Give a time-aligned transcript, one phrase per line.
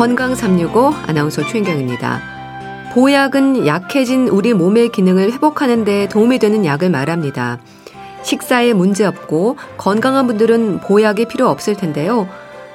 [0.00, 2.22] 건강 365 아나운서 최인경입니다.
[2.94, 7.58] 보약은 약해진 우리 몸의 기능을 회복하는 데 도움이 되는 약을 말합니다.
[8.22, 12.26] 식사에 문제 없고 건강한 분들은 보약이 필요 없을 텐데요.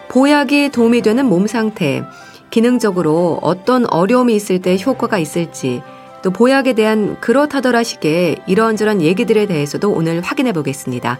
[0.09, 2.03] 보약이 도움이 되는 몸 상태,
[2.51, 5.81] 기능적으로 어떤 어려움이 있을 때 효과가 있을지,
[6.21, 11.17] 또 보약에 대한 그렇다더라 식의 이런저런 얘기들에 대해서도 오늘 확인해 보겠습니다.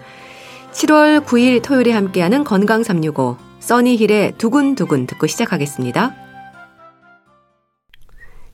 [0.72, 6.14] 7월 9일 토요일에 함께하는 건강 365 써니힐의 두근두근 듣고 시작하겠습니다.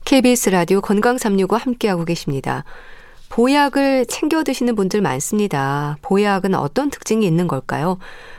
[0.06, 2.64] KBS 라디오 건강 365 함께하고 계십니다.
[3.28, 5.98] 보약을 챙겨 드시는 분들 많습니다.
[6.00, 7.98] 보약은 어떤 특징이 있는 걸까요?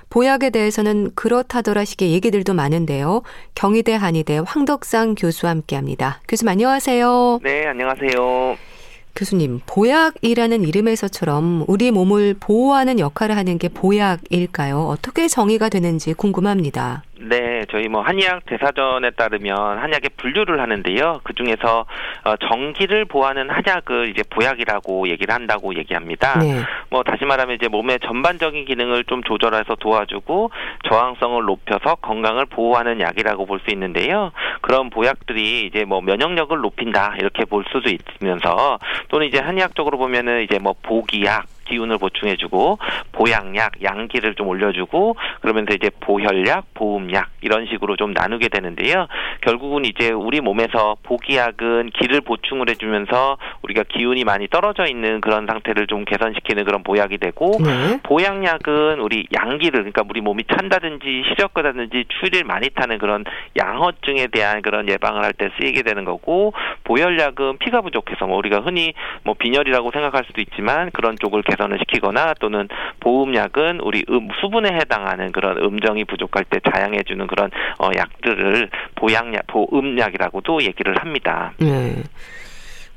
[0.09, 3.21] 보약에 대해서는 그렇다더라 식의 얘기들도 많은데요.
[3.53, 6.21] 경희대 한의대 황덕상 교수와 함께 합니다.
[6.27, 7.39] 교수님 안녕하세요.
[7.43, 8.72] 네, 안녕하세요.
[9.15, 14.87] 교수님, 보약이라는 이름에서처럼 우리 몸을 보호하는 역할을 하는 게 보약일까요?
[14.87, 17.03] 어떻게 정의가 되는지 궁금합니다.
[17.19, 21.21] 네, 저희 뭐 한의학 대사전에 따르면 한약에 분류를 하는데요.
[21.23, 21.85] 그 중에서
[22.25, 26.39] 어, 정기를 보하는 한약을 이제 보약이라고 얘기를 한다고 얘기합니다.
[26.39, 26.61] 네.
[26.89, 30.51] 뭐 다시 말하면 이제 몸의 전반적인 기능을 좀 조절해서 도와주고
[30.89, 34.31] 저항성을 높여서 건강을 보호하는 약이라고 볼 수 있는데요.
[34.61, 40.59] 그런 보약들이 이제 뭐 면역력을 높인다 이렇게 볼 수도 있으면서 또는 이제 한의학적으로 보면은 이제
[40.59, 42.79] 뭐 보기약 기운을 보충해주고
[43.11, 49.07] 보양약, 양기를 좀 올려주고 그러면서 이제 보혈약, 보음약 이런 식으로 좀 나누게 되는데요.
[49.41, 55.87] 결국은 이제 우리 몸에서 보기약은 기를 보충을 해주면서 우리가 기운이 많이 떨어져 있는 그런 상태를
[55.87, 57.99] 좀 개선시키는 그런 보약이 되고 네.
[58.03, 63.25] 보양약은 우리 양기를 그러니까 우리 몸이 찬다든지 시력거다든지 추위를 많이 타는 그런
[63.57, 66.53] 양허증에 대한 그런 예방을 할 때 쓰이게 되는 거고
[66.83, 72.35] 보혈약은 피가 부족해서 뭐 우리가 흔히 뭐 빈혈이라고 생각할 수도 있지만 그런 쪽을 개선을 시키거나
[72.39, 72.67] 또는
[72.99, 80.63] 보음약은 우리 음, 수분에 해당하는 그런 음정이 부족할 때 자양해주는 그런 어, 약들을 보양약, 보음약이라고도
[80.63, 81.53] 얘기를 합니다.
[81.59, 82.03] 네.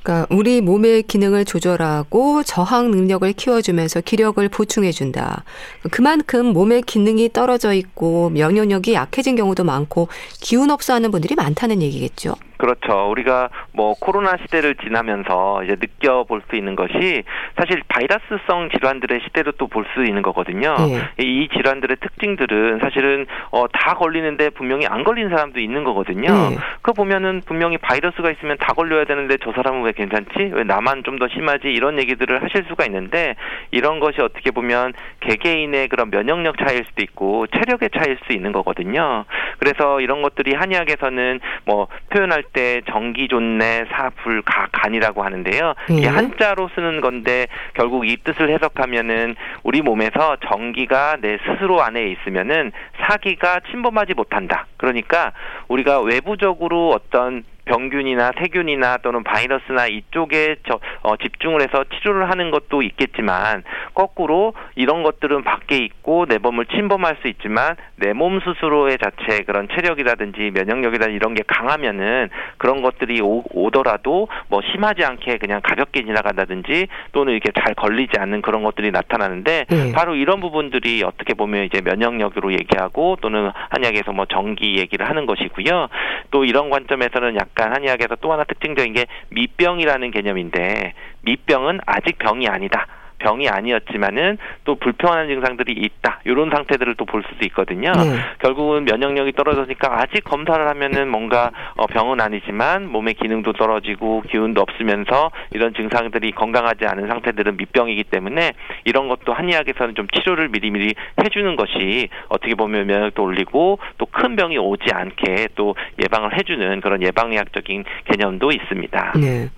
[0.06, 5.43] 그러니까 우리 몸의 기능을 조절하고 저항 능력을 키워주면서 기력을 보충해준다.
[5.91, 10.06] 그만큼 몸의 기능이 떨어져 있고 면역력이 약해진 경우도 많고
[10.41, 12.34] 기운 없어 하는 분들이 많다는 얘기겠죠.
[12.56, 13.11] 그렇죠.
[13.11, 17.22] 우리가 뭐 코로나 시대를 지나면서 이제 느껴볼 수 있는 것이
[17.56, 20.75] 사실 바이러스성 질환들의 시대로 또 볼 수 있는 거거든요.
[20.78, 21.25] 네.
[21.25, 26.28] 이 질환들의 특징들은 사실은 어, 다 걸리는데 분명히 안 걸린 사람도 있는 거거든요.
[26.50, 26.56] 네.
[26.83, 30.50] 그 보면은 분명히 바이러스가 있으면 다 걸려야 되는데 저 사람은 왜 괜찮지?
[30.53, 31.69] 왜 나만 좀 더 심하지?
[31.69, 33.37] 이런 얘기들을 하실 수가 있는데
[33.71, 39.25] 이런 것이 어떻게 보면 개개인의 그런 면역력 차이일 수도 있고 체력의 차이일 수 있는 거거든요.
[39.59, 45.74] 그래서 이런 것들이 한의학에서는 뭐 표현할 때 정기존내 사불가 간이라고 하는데요.
[45.90, 45.94] 예.
[45.94, 52.72] 이게 한자로 쓰는 건데 결국 이 뜻을 해석하면은 우리 몸에서 정기가 내 스스로 안에 있으면은
[53.00, 54.66] 사기가 침범하지 못한다.
[54.76, 55.32] 그러니까
[55.68, 62.82] 우리가 외부적으로 어떤 병균이나 세균이나 또는 바이러스나 이쪽에 저, 어, 집중을 해서 치료를 하는 것도
[62.82, 63.62] 있겠지만
[63.94, 69.69] 거꾸로 이런 것들은 밖에 있고 내 몸을 침범할 수 있지만 내 몸 스스로의 자체 그런
[69.69, 76.87] 체력이라든지 면역력이라든지 이런 게 강하면은 그런 것들이 오, 오더라도 뭐 심하지 않게 그냥 가볍게 지나간다든지
[77.12, 79.93] 또는 이렇게 잘 걸리지 않는 그런 것들이 나타나는데 네.
[79.93, 85.88] 바로 이런 부분들이 어떻게 보면 이제 면역력으로 얘기하고 또는 한약에서 뭐 정기 얘기를 하는 것이고요.
[86.31, 92.47] 또 이런 관점에서는 약 약간 한의학에서 또 하나 특징적인 게 미병이라는 개념인데 미병은 아직 병이
[92.49, 92.87] 아니다.
[93.26, 96.20] 병이 아니었지만은 또 불편한 증상들이 있다.
[96.25, 97.92] 이런 상태들을 또 볼 수도 있거든요.
[97.92, 98.19] 네.
[98.41, 105.31] 결국은 면역력이 떨어지니까 아직 검사를 하면은 뭔가 어 병은 아니지만 몸의 기능도 떨어지고 기운도 없으면서
[105.52, 108.52] 이런 증상들이 건강하지 않은 상태들은 밑병이기 때문에
[108.84, 114.56] 이런 것도 한의학에서는 좀 치료를 미리미리 해주는 것이 어떻게 보면 면역도 올리고 또 큰 병이
[114.58, 119.12] 오지 않게 또 예방을 해주는 그런 예방의학적인 개념도 있습니다.
[119.20, 119.49] 네.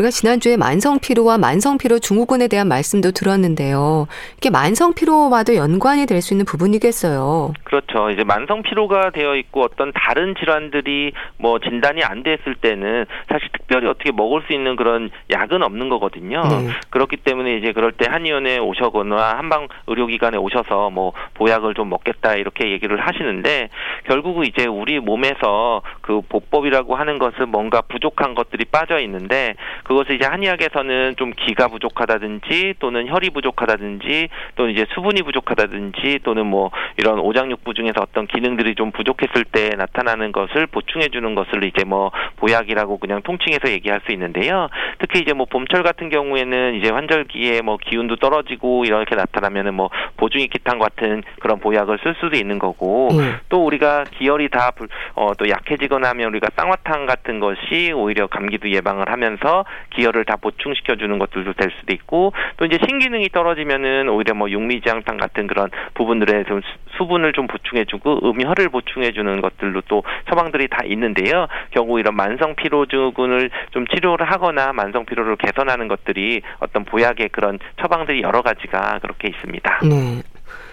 [0.00, 4.06] 우리가 지난주에 만성피로와 만성피로 증후군에 대한 말씀도 들었는데요.
[4.38, 7.54] 이게 만성피로와도 연관이 될 수 있는 부분이겠어요.
[7.64, 8.10] 그렇죠.
[8.10, 14.12] 이제 만성피로가 되어 있고 어떤 다른 질환들이 뭐 진단이 안 됐을 때는 사실 특별히 어떻게
[14.12, 16.42] 먹을 수 있는 그런 약은 없는 거거든요.
[16.42, 16.68] 네.
[16.90, 22.70] 그렇기 때문에 이제 그럴 때 한의원에 오셔거나 한방 의료기관에 오셔서 뭐 보약을 좀 먹겠다 이렇게
[22.70, 23.70] 얘기를 하시는데
[24.04, 29.54] 결국은 이제 우리 몸에서 그 보법이라고 하는 것은 뭔가 부족한 것들이 빠져 있는데
[29.90, 36.70] 그것을 이제 한의학에서는 좀 기가 부족하다든지 또는 혈이 부족하다든지 또는 이제 수분이 부족하다든지 또는 뭐
[36.96, 42.12] 이런 오장육부 중에서 어떤 기능들이 좀 부족했을 때 나타나는 것을 보충해 주는 것을 이제 뭐
[42.36, 44.68] 보약이라고 그냥 통칭해서 얘기할 수 있는데요.
[45.00, 50.46] 특히 이제 뭐 봄철 같은 경우에는 이제 환절기에 뭐 기운도 떨어지고 이렇게 나타나면은 뭐 보중이
[50.46, 53.38] 기탄 같은 그런 보약을 쓸 수도 있는 거고 음.
[53.48, 59.64] 또 우리가 기혈이 다또 어, 약해지거나 하면 우리가 쌍화탕 같은 것이 오히려 감기도 예방을 하면서
[59.90, 65.16] 기혈을 다 보충시켜 주는 것들도 될 수도 있고 또 이제 신기능이 떨어지면은 오히려 뭐 육미지향탕
[65.16, 66.60] 같은 그런 부분들에 좀
[66.96, 71.46] 수분을 좀 보충해 주고 음혈을 보충해 주는 것들도 또 처방들이 다 있는데요.
[71.70, 78.22] 경우 이런 만성 피로증을 좀 치료를 하거나 만성 피로를 개선하는 것들이 어떤 보약의 그런 처방들이
[78.22, 79.80] 여러 가지가 그렇게 있습니다.
[79.88, 80.22] 네.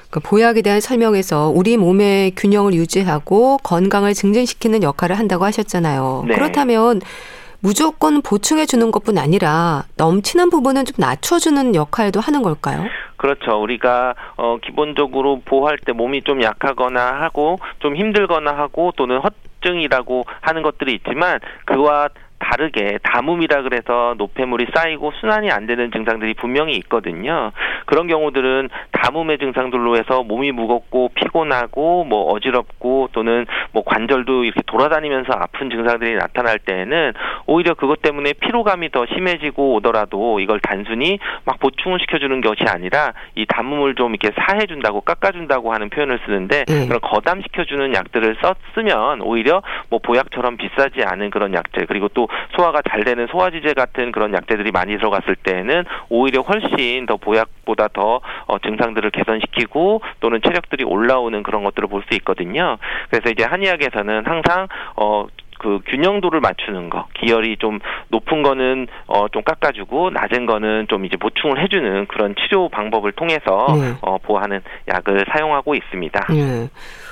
[0.10, 6.26] 그 보약에 대한 설명에서 우리 몸의 균형을 유지하고 건강을 증진시키는 역할을 한다고 하셨잖아요.
[6.28, 6.36] 네.
[6.36, 7.02] 그렇다면
[7.60, 12.86] 무조건 보충해 주는 것뿐 아니라 넘치는 부분은 좀 낮춰주는 역할도 하는 걸까요?
[13.18, 13.62] 그렇죠.
[13.62, 19.30] 우리가 어 기본적으로 보호할 때 몸이 좀 약하거나 하고 좀 힘들거나 하고 또는 허
[19.64, 22.10] 증이라고 하는 것들이 있지만 그와
[22.40, 27.52] 다르게 담음이라 그래서 노폐물이 쌓이고 순환이 안 되는 증상들이 분명히 있거든요.
[27.86, 35.34] 그런 경우들은 담음의 증상들로 해서 몸이 무겁고 피곤하고 뭐 어지럽고 또는 뭐 관절도 이렇게 돌아다니면서
[35.34, 37.14] 아픈 증상들이 나타날 때에는
[37.46, 43.46] 오히려 그것 때문에 피로감이 더 심해지고 오더라도 이걸 단순히 막 보충을 시켜주는 것이 아니라 이
[43.46, 46.88] 담음을 좀 이렇게 사해준다고 깎아준다고 하는 표현을 쓰는데 네.
[46.88, 53.04] 그런 거담시켜주는 약들을 썼으면 오히려 뭐 보약처럼 비싸지 않은 그런 약들 그리고 또 소화가 잘
[53.04, 59.12] 되는 소화지제 같은 그런 약재들이 많이 들어갔을 때는 오히려 훨씬 더 보약보다 더 어, 증상들을
[59.12, 62.78] 개선시키고 또는 체력들이 올라오는 그런 것들을 볼 수 있거든요.
[63.10, 65.26] 그래서 이제 한의학에서는 항상 어,
[65.60, 71.18] 그 균형도를 맞추는 거 기혈이 좀 높은 거는 어 좀 깎아주고 낮은 거는 좀 이제
[71.18, 73.94] 보충을 해주는 그런 치료 방법을 통해서 네.
[74.02, 76.28] 어 보하는 약을 사용하고 있습니다.
[76.30, 76.70] 네.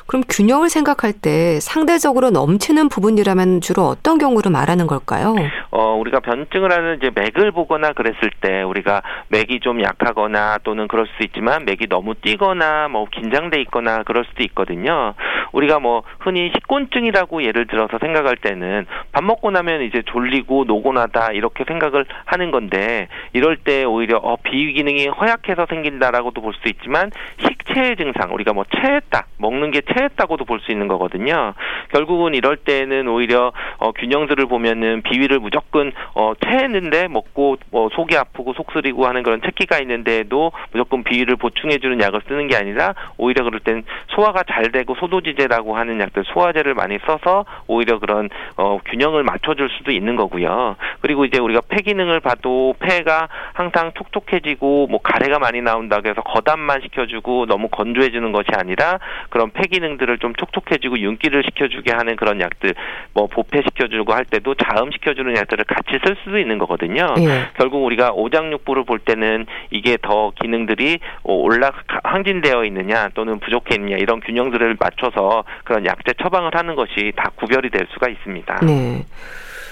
[0.08, 5.36] 그럼 균형을 생각할 때 상대적으로 넘치는 부분이라면 주로 어떤 경우를 말하는 걸까요?
[5.72, 11.08] 어, 우리가 변증을 하는 이제 맥을 보거나 그랬을 때 우리가 맥이 좀 약하거나 또는 그럴
[11.08, 15.16] 수 있지만 맥이 너무 뛰거나 뭐 긴장돼 있거나 그럴 수도 있거든요.
[15.54, 21.64] 우리가 뭐 흔히 식곤증이라고 예를 들어서 생각할 때는 밥 먹고 나면 이제 졸리고 노곤하다 이렇게
[21.66, 27.96] 생각을 하는 건데 이럴 때 오히려 어, 비위 기능이 허약해서 생긴다라고도 볼 수 있지만 식체
[27.96, 31.54] 증상 우리가 뭐 체했다 먹는 게 체했다고도 볼 수 있는 거거든요.
[31.90, 38.54] 결국은 이럴 때는 오히려 어, 균형들을 보면은 비위를 무조건 어, 체했는데 먹고 뭐 속이 아프고
[38.54, 43.60] 속 쓰리고 하는 그런 체기가 있는데도 무조건 비위를 보충해주는 약을 쓰는 게 아니라 오히려 그럴
[43.60, 43.84] 땐
[44.16, 48.25] 소화가 잘 되고 소도지제라고 하는 약들 소화제를 많이 써서 오히려 그런
[48.58, 50.76] 어, 균형을 맞춰줄 수도 있는 거고요.
[51.02, 56.82] 그리고 이제 우리가 폐 기능을 봐도 폐가 항상 촉촉해지고 뭐 가래가 많이 나온다고 해서 거담만
[56.82, 59.00] 시켜주고 너무 건조해지는 것이 아니라
[59.30, 62.74] 그런 폐 기능 기능들을 좀 촉촉해지고 윤기를 시켜주게 하는 그런 약들,
[63.14, 67.14] 뭐 보폐시켜주고 할 때도 자음 시켜주는 약들을 같이 쓸 수도 있는 거거든요.
[67.20, 67.50] 예.
[67.58, 71.72] 결국 우리가 오장육부를 볼 때는 이게 더 기능들이 올라
[72.04, 77.88] 항진되어 있느냐 또는 부족했느냐 이런 균형들을 맞춰서 그런 약제 처방을 하는 것이 다 구별이 될
[77.94, 78.60] 수가 있습니다.
[78.66, 79.06] 네.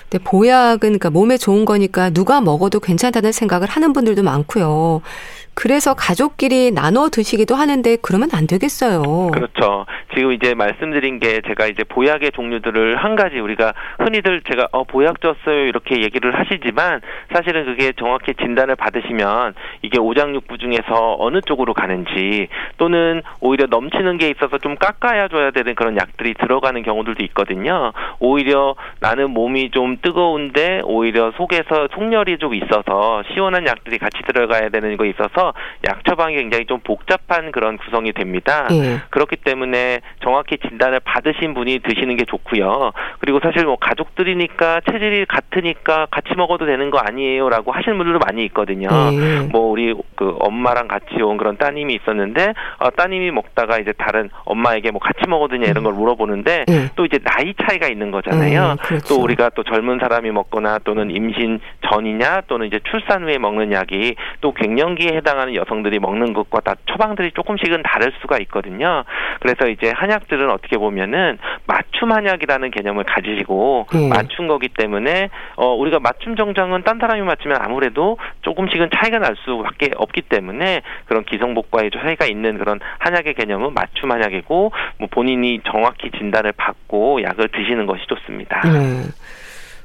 [0.09, 5.01] 근데 보약은 그러니까 몸에 좋은 거니까 누가 먹어도 괜찮다는 생각을 하는 분들도 많고요.
[5.55, 9.31] 그래서 가족끼리 나눠 드시기도 하는데 그러면 안 되겠어요.
[9.31, 9.85] 그렇죠.
[10.15, 15.21] 지금 이제 말씀드린 게 제가 이제 보약의 종류들을 한 가지 우리가 흔히들 제가 어 보약
[15.21, 17.01] 줬어요 이렇게 얘기를 하시지만
[17.33, 24.29] 사실은 그게 정확히 진단을 받으시면 이게 오장육부 중에서 어느 쪽으로 가는지 또는 오히려 넘치는 게
[24.29, 27.91] 있어서 좀 깎아야 줘야 되는 그런 약들이 들어가는 경우들도 있거든요.
[28.19, 34.97] 오히려 나는 몸이 좀 뜨거운데 오히려 속에서 속열이 좀 있어서 시원한 약들이 같이 들어가야 되는
[34.97, 35.53] 거 있어서 따라서
[35.85, 38.67] 약 처방이 굉장히 좀 복잡한 그런 구성이 됩니다.
[38.71, 39.01] 예.
[39.09, 42.91] 그렇기 때문에 정확히 진단을 받으신 분이 드시는 게 좋고요.
[43.19, 48.87] 그리고 사실 뭐 가족들이니까 체질이 같으니까 같이 먹어도 되는 거 아니에요라고 하시는 분들도 많이 있거든요.
[49.11, 49.47] 예.
[49.51, 54.91] 뭐 우리 그 엄마랑 같이 온 그런 따님이 있었는데 어, 따님이 먹다가 이제 다른 엄마에게
[54.91, 56.89] 뭐 같이 먹어드냐 이런 걸 물어보는데 예.
[56.95, 58.75] 또 이제 나이 차이가 있는 거잖아요.
[58.79, 59.15] 예, 그렇죠.
[59.15, 61.59] 또 우리가 또 젊은 사람이 먹거나 또는 임신
[61.89, 66.75] 전이냐 또는 이제 출산 후에 먹는 약이 또 갱년기에 해당 해당하는 여성들이 먹는 것과 다
[66.87, 69.03] 처방들이 조금씩은 다를 수가 있거든요.
[69.39, 74.09] 그래서 이제 한약들은 어떻게 보면은 맞춤 한약이라는 개념을 가지시고 네.
[74.09, 79.91] 맞춘 거기 때문에 어 우리가 맞춤 정장은 딴 사람이 맞으면 아무래도 조금씩은 차이가 날 수밖에
[79.95, 86.53] 없기 때문에 그런 기성복과의 차이가 있는 그런 한약의 개념은 맞춤 한약이고 뭐 본인이 정확히 진단을
[86.53, 88.61] 받고 약을 드시는 것이 좋습니다.
[88.61, 89.09] 네.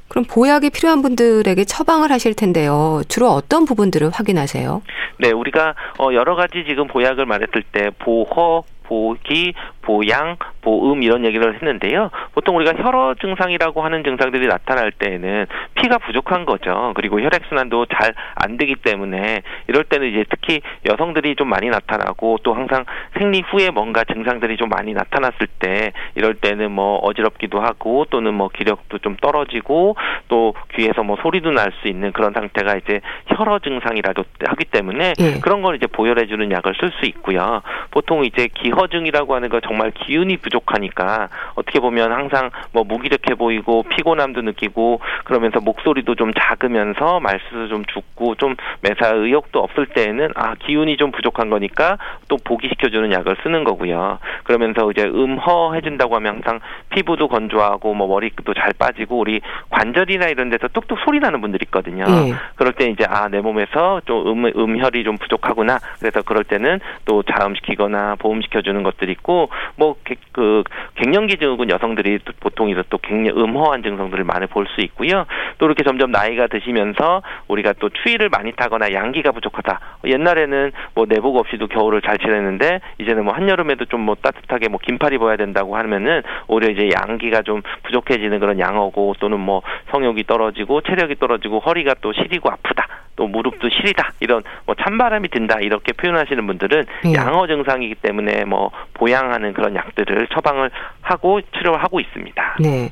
[0.09, 3.01] 그럼 보약이 필요한 분들에게 처방을 하실 텐데요.
[3.07, 4.81] 주로 어떤 부분들을 확인하세요?
[5.19, 9.53] 네, 우리가 어, 여러 가지 지금 보약을 말했을 때 보허, 보기,
[9.83, 12.09] 보양, 보음 이런 얘기를 했는데요.
[12.33, 16.93] 보통 우리가 혈어 증상이라고 하는 증상들이 나타날 때에는 피가 부족한 거죠.
[16.95, 22.39] 그리고 혈액 순환도 잘 안 되기 때문에 이럴 때는 이제 특히 여성들이 좀 많이 나타나고
[22.43, 22.85] 또 항상
[23.17, 28.49] 생리 후에 뭔가 증상들이 좀 많이 나타났을 때 이럴 때는 뭐 어지럽기도 하고 또는 뭐
[28.49, 29.95] 기력도 좀 떨어지고
[30.27, 35.39] 또 귀에서 뭐 소리도 날 수 있는 그런 상태가 이제 혈어 증상이라도 하기 때문에 예.
[35.39, 37.61] 그런 걸 이제 보혈해 주는 약을 쓸 수 있고요.
[37.91, 43.83] 보통 이제 기허 증이라고 하는 거 정말 기운이 부족하니까 어떻게 보면 항상 뭐 무기력해 보이고
[43.83, 50.55] 피곤함도 느끼고 그러면서 목소리도 좀 작으면서 말수도 좀 죽고 좀 매사 의욕도 없을 때에는 아
[50.55, 54.19] 기운이 좀 부족한 거니까 또 보기시켜주는 약을 쓰는 거고요.
[54.43, 56.59] 그러면서 이제 음허 해준다고 하면 항상
[56.89, 62.03] 피부도 건조하고 뭐 머리도 잘 빠지고 우리 관절이나 이런 데서 뚝뚝 소리 나는 분들 있거든요.
[62.05, 62.33] 네.
[62.55, 65.79] 그럴 때 이제 아 내 몸에서 좀 음, 음혈이 좀 부족하구나.
[65.99, 70.63] 그래서 그럴 때는 또 자음시키거나 보음시켜주는 것들이 있고 뭐그
[70.95, 75.25] 갱년기 증후군 여성들이 보통 이런 또 갱년 음허한 증상들을 많이 볼 수 있고요.
[75.57, 79.79] 또 이렇게 점점 나이가 드시면서 우리가 또 추위를 많이 타거나 양기가 부족하다.
[80.05, 85.13] 옛날에는 뭐 내복 없이도 겨울을 잘 지냈는데 이제는 뭐 한여름에도 좀 뭐 따뜻하게 뭐 긴팔
[85.13, 89.61] 입어야 된다고 하면은 오히려 이제 양기가 좀 부족해지는 그런 양어고 또는 뭐
[89.91, 92.87] 성욕이 떨어지고 체력이 떨어지고 허리가 또 시리고 아프다.
[93.17, 97.13] 또 무릎도 시리다 이런 뭐 찬바람이 든다 이렇게 표현하시는 분들은 네.
[97.13, 98.58] 양어 증상이기 때문에 뭐
[98.93, 100.69] 보양하는 그런 약들을 처방을
[101.01, 102.57] 하고 치료를 하고 있습니다.
[102.59, 102.91] 네.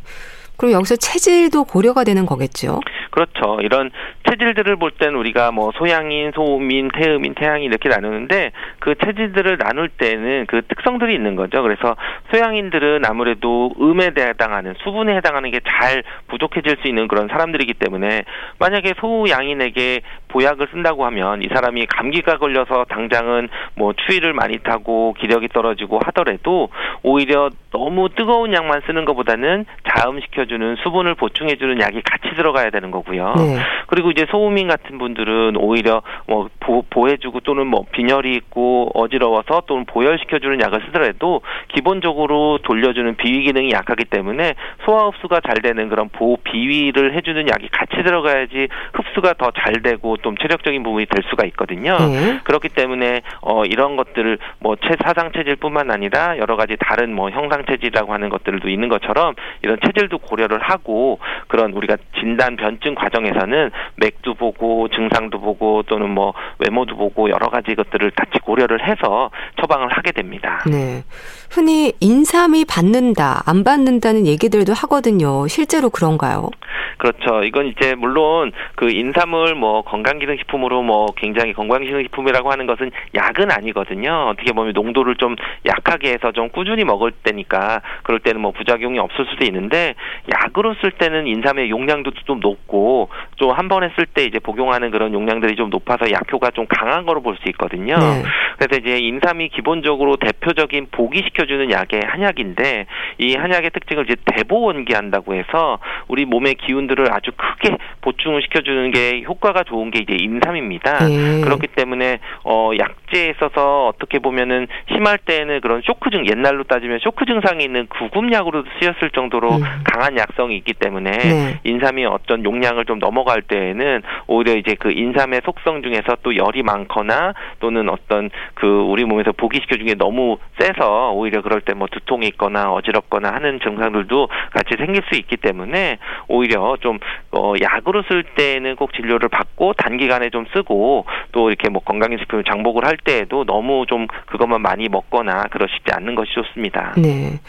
[0.58, 2.80] 그럼 여기서 체질도 고려가 되는 거겠죠?
[3.12, 3.60] 그렇죠.
[3.62, 3.92] 이런
[4.30, 10.46] 체질들을 볼 때는 우리가 뭐 소양인, 소음인, 태음인, 태양인 이렇게 나누는데 그 체질들을 나눌 때는
[10.48, 11.62] 그 특성들이 있는 거죠.
[11.64, 11.96] 그래서
[12.32, 18.24] 소양인들은 아무래도 음에 해당하는 수분에 해당하는 게 잘 부족해질 수 있는 그런 사람들이기 때문에
[18.60, 25.50] 만약에 소양인에게 보약을 쓴다고 하면 이 사람이 감기가 걸려서 당장은 뭐 추위를 많이 타고 기력이
[25.50, 26.70] 떨어지고 하더라도
[27.04, 33.34] 오히려 너무 뜨거운 약만 쓰는 것보다는 자음시켜 주는 수분을 보충해주는 약이 같이 들어가야 되는 거고요.
[33.38, 33.60] 네.
[33.88, 39.86] 그리고 이제 소음인 같은 분들은 오히려 뭐 보, 보해주고 또는 뭐 빈혈이 있고 어지러워서 또는
[39.86, 44.54] 보혈시켜주는 약을 쓰더라도 기본적으로 돌려주는 비위 기능이 약하기 때문에
[44.86, 50.18] 소화 흡수가 잘 되는 그런 보 비위를 해주는 약이 같이 들어가야지 흡수가 더 잘 되고
[50.18, 51.98] 좀 체력적인 부분이 될 수가 있거든요.
[51.98, 52.40] 네.
[52.44, 58.14] 그렇기 때문에 어 이런 것들을 뭐 사상 체질뿐만 아니라 여러 가지 다른 뭐 형상 체질이라고
[58.14, 64.36] 하는 것들도 있는 것처럼 이런 체질도 고려 를 하고 그런 우리가 진단 변증 과정에서는 맥도
[64.36, 70.12] 보고 증상도 보고 또는 뭐 외모도 보고 여러 가지 것들을 같이 고려를 해서 처방을 하게
[70.12, 70.64] 됩니다.
[70.70, 71.04] 네.
[71.50, 75.48] 흔히 인삼이 받는다, 안 받는다는 얘기들도 하거든요.
[75.48, 76.50] 실제로 그런가요?
[76.98, 77.44] 그렇죠.
[77.44, 84.30] 이건 이제 물론 그 인삼을 뭐 건강기능식품으로 뭐 굉장히 건강기능식품이라고 하는 것은 약은 아니거든요.
[84.32, 89.26] 어떻게 보면 농도를 좀 약하게 해서 좀 꾸준히 먹을 때니까 그럴 때는 뭐 부작용이 없을
[89.30, 89.96] 수도 있는데
[90.34, 95.56] 약으로 쓸 때는 인삼의 용량도 좀 높고 좀 한 번에 쓸때 이제 복용하는 그런 용량들이
[95.56, 97.98] 좀 높아서 약효가 좀 강한 거로 볼 수 있거든요.
[97.98, 98.24] 네.
[98.58, 102.86] 그래서 이제 인삼이 기본적으로 대표적인 보기시켜주는 약의 한약인데
[103.20, 109.64] 이 한약의 특징을 이제 대보원기한다고 해서 우리 몸의 기운들을 아주 크게 보충을 시켜주는 게 효과가
[109.64, 111.08] 좋은 게 이제 인삼입니다.
[111.08, 111.42] 네.
[111.42, 117.26] 그렇기 때문에 어 약제에 있어서 어떻게 보면은 심할 때는 그런 쇼크 증 옛날로 따지면 쇼크
[117.26, 119.64] 증상이 있는 구급약으로 쓰였을 정도로 음.
[119.84, 121.60] 강한 약성이 있기 때문에 네.
[121.64, 127.34] 인삼이 어떤 용량을 좀 넘어갈 때에는 오히려 이제 그 인삼의 속성 중에서 또 열이 많거나
[127.60, 132.28] 또는 어떤 그 우리 몸에서 보기시켜 주는 게 너무 세서 오히려 그럴 때 뭐 두통이
[132.28, 137.00] 있거나 어지럽거나 하는 증상들도 같이 생길 수 있기 때문에 오히려 좀
[137.32, 142.86] 어, 약으로 쓸 때는 꼭 진료를 받고 단기간에 좀 쓰고 또 이렇게 뭐 건강기식품을 장복을
[142.86, 146.94] 할 때에도 너무 좀 그것만 많이 먹거나 그러시지 않는 것이 좋습니다.
[146.98, 147.40] 네.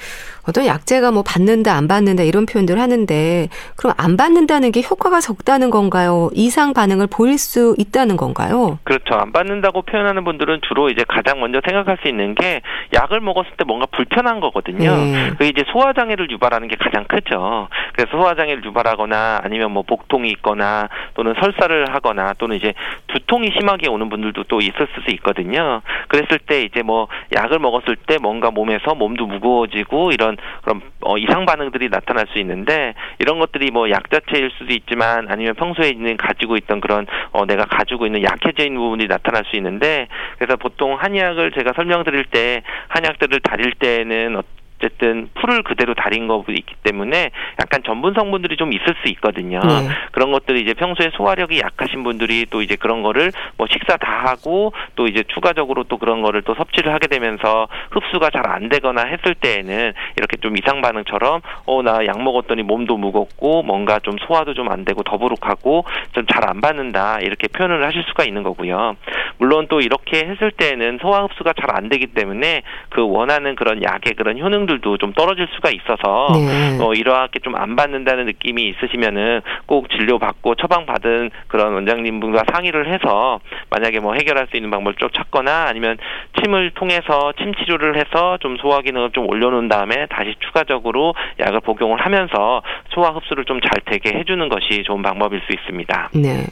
[0.48, 5.68] 어떤 약제가 뭐 받는다 안 받는다 이런 표현들 하는데 그럼 안 받는다는 게 효과가 적다는
[5.68, 6.30] 건가요?
[6.32, 8.78] 이상 반응을 보일 수 있다는 건가요?
[8.84, 9.14] 그렇죠.
[9.14, 12.62] 안 받는다고 표현하는 분들은 주로 이제 가장 먼저 생각할 수 있는 게
[12.94, 14.96] 약을 먹었을 때 뭔가 불편한 거거든요.
[14.96, 15.30] 네.
[15.30, 17.68] 그게 이제 소화 장애를 유발하는 게 가장 크죠.
[17.92, 22.72] 그래서 소화 장애를 유발하거나 아니면 뭐 복통이 있거나 또는 설사를 하거나 또는 이제
[23.08, 25.82] 두통이 심하게 오는 분들도 또 있을 수 있거든요.
[26.08, 31.47] 그랬을 때 이제 뭐 약을 먹었을 때 뭔가 몸에서 몸도 무거워지고 이런 그런 어, 이상
[31.47, 36.57] 반응들이 나타날 수 있는데 이런 것들이 뭐 약 자체일 수도 있지만 아니면 평소에 있는 가지고
[36.57, 41.52] 있던 그런 어, 내가 가지고 있는 약해져 있는 부분이 나타날 수 있는데 그래서 보통 한약을
[41.52, 44.42] 제가 설명드릴 때 한약들을 다릴 때는
[44.78, 47.30] 어쨌든 풀을 그대로 달인 거 있기 때문에
[47.61, 49.61] 약간 전분 성분들이 좀 있을 수 있거든요.
[49.61, 49.88] 네.
[50.12, 54.73] 그런 것들이 이제 평소에 소화력이 약하신 분들이 또 이제 그런 거를 뭐 식사 다 하고
[54.94, 59.35] 또 이제 추가적으로 또 그런 거를 또 섭취를 하게 되면서 흡수가 잘 안 되거나 했을
[59.35, 64.68] 때에는 이렇게 좀 이상 반응처럼 어 나 약 먹었더니 몸도 무겁고 뭔가 좀 소화도 좀
[64.70, 68.97] 안 되고 더부룩하고 좀 잘 안 받는다 이렇게 표현을 하실 수가 있는 거고요.
[69.38, 74.14] 물론 또 이렇게 했을 때에는 소화 흡수가 잘 안 되기 때문에 그 원하는 그런 약의
[74.14, 76.78] 그런 효능 들도 좀 떨어질 수가 있어서 네.
[76.80, 82.92] 어 이러하게 좀 안 받는다는 느낌이 있으시면은 꼭 진료 받고 처방 받은 그런 원장님분과 상의를
[82.92, 85.96] 해서 만약에 뭐 해결할 수 있는 방법을 좀 찾거나 아니면
[86.40, 91.98] 침을 통해서 침 치료를 해서 좀 소화 기능을 좀 올려놓은 다음에 다시 추가적으로 약을 복용을
[92.00, 96.10] 하면서 소화 흡수를 좀 잘 되게 해주는 것이 좋은 방법일 수 있습니다.
[96.14, 96.44] 네.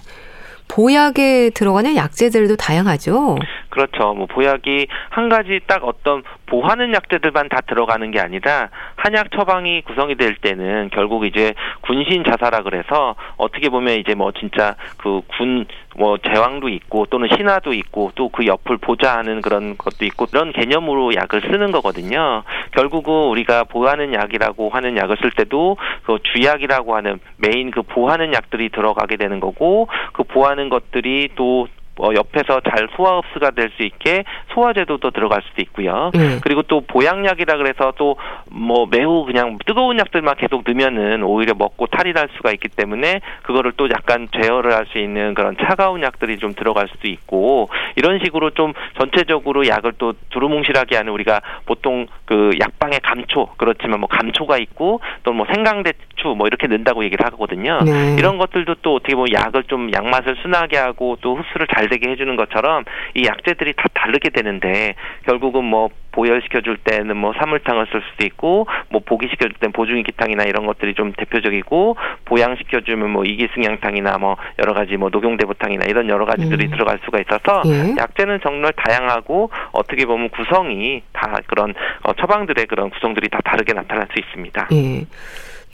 [0.69, 3.37] 보약에 들어가는 약재들도 다양하죠.
[3.71, 4.15] 그렇죠.
[4.15, 10.15] 뭐 보약이 한 가지 딱 어떤 보하는 약재들만 다 들어가는 게 아니라 한약 처방이 구성이
[10.17, 15.67] 될 때는 결국 이제 군신 자사라 그래서 어떻게 보면 이제 뭐 진짜 그 군
[15.99, 21.15] 뭐 제왕도 있고 또는 신하도 있고 또 그 옆을 보좌하는 그런 것도 있고 그런 개념으로
[21.15, 22.43] 약을 쓰는 거거든요.
[22.73, 28.71] 결국은 우리가 보하는 약이라고 하는 약을 쓸 때도 그 주약이라고 하는 메인 그 보하는 약들이
[28.71, 34.25] 들어가게 되는 거고 그 보하는 것들이 또 어, 옆에서 잘 소화 흡수가 될 수 있게
[34.55, 36.11] 소화제도도 들어갈 수도 있고요.
[36.15, 36.39] 네.
[36.43, 38.17] 그리고 또 보양약이라 그래서 또
[38.59, 43.73] 뭐 매우 그냥 뜨거운 약들만 계속 넣으면은 오히려 먹고 탈이 날 수가 있기 때문에 그거를
[43.77, 48.51] 또 약간 제어를 할 수 있는 그런 차가운 약들이 좀 들어갈 수도 있고 이런 식으로
[48.51, 55.01] 좀 전체적으로 약을 또 두루뭉실하게 하는 우리가 보통 그 약방의 감초 그렇지만 뭐 감초가 있고
[55.25, 57.81] 또 뭐 생강대추 뭐 이렇게 넣는다고 얘기를 하거든요.
[57.85, 58.17] 네.
[58.19, 62.37] 이런 것들도 또 어떻게 보면 약을 좀 약맛을 순하게 하고 또 흡수를 잘잘 되게 해주는
[62.37, 68.25] 것처럼 이 약재들이 다 다르게 되는데 결국은 뭐 보혈시켜 줄 때는 뭐 사물탕을 쓸 수도
[68.25, 74.37] 있고 뭐 보기시켜 줄 때는 보중이기탕이나 이런 것들이 좀 대표적이고 보양시켜 주면 뭐 이기승양탕이나 뭐
[74.59, 76.71] 여러 가지 뭐 녹용대보탕이나 이런 여러 가지들이 음.
[76.71, 77.95] 들어갈 수가 있어서 예.
[77.99, 84.09] 약재는 정말 다양하고 어떻게 보면 구성이 다 그런 어, 처방들의 그런 구성들이 다 다르게 나타날
[84.13, 84.69] 수 있습니다.
[84.73, 85.05] 예.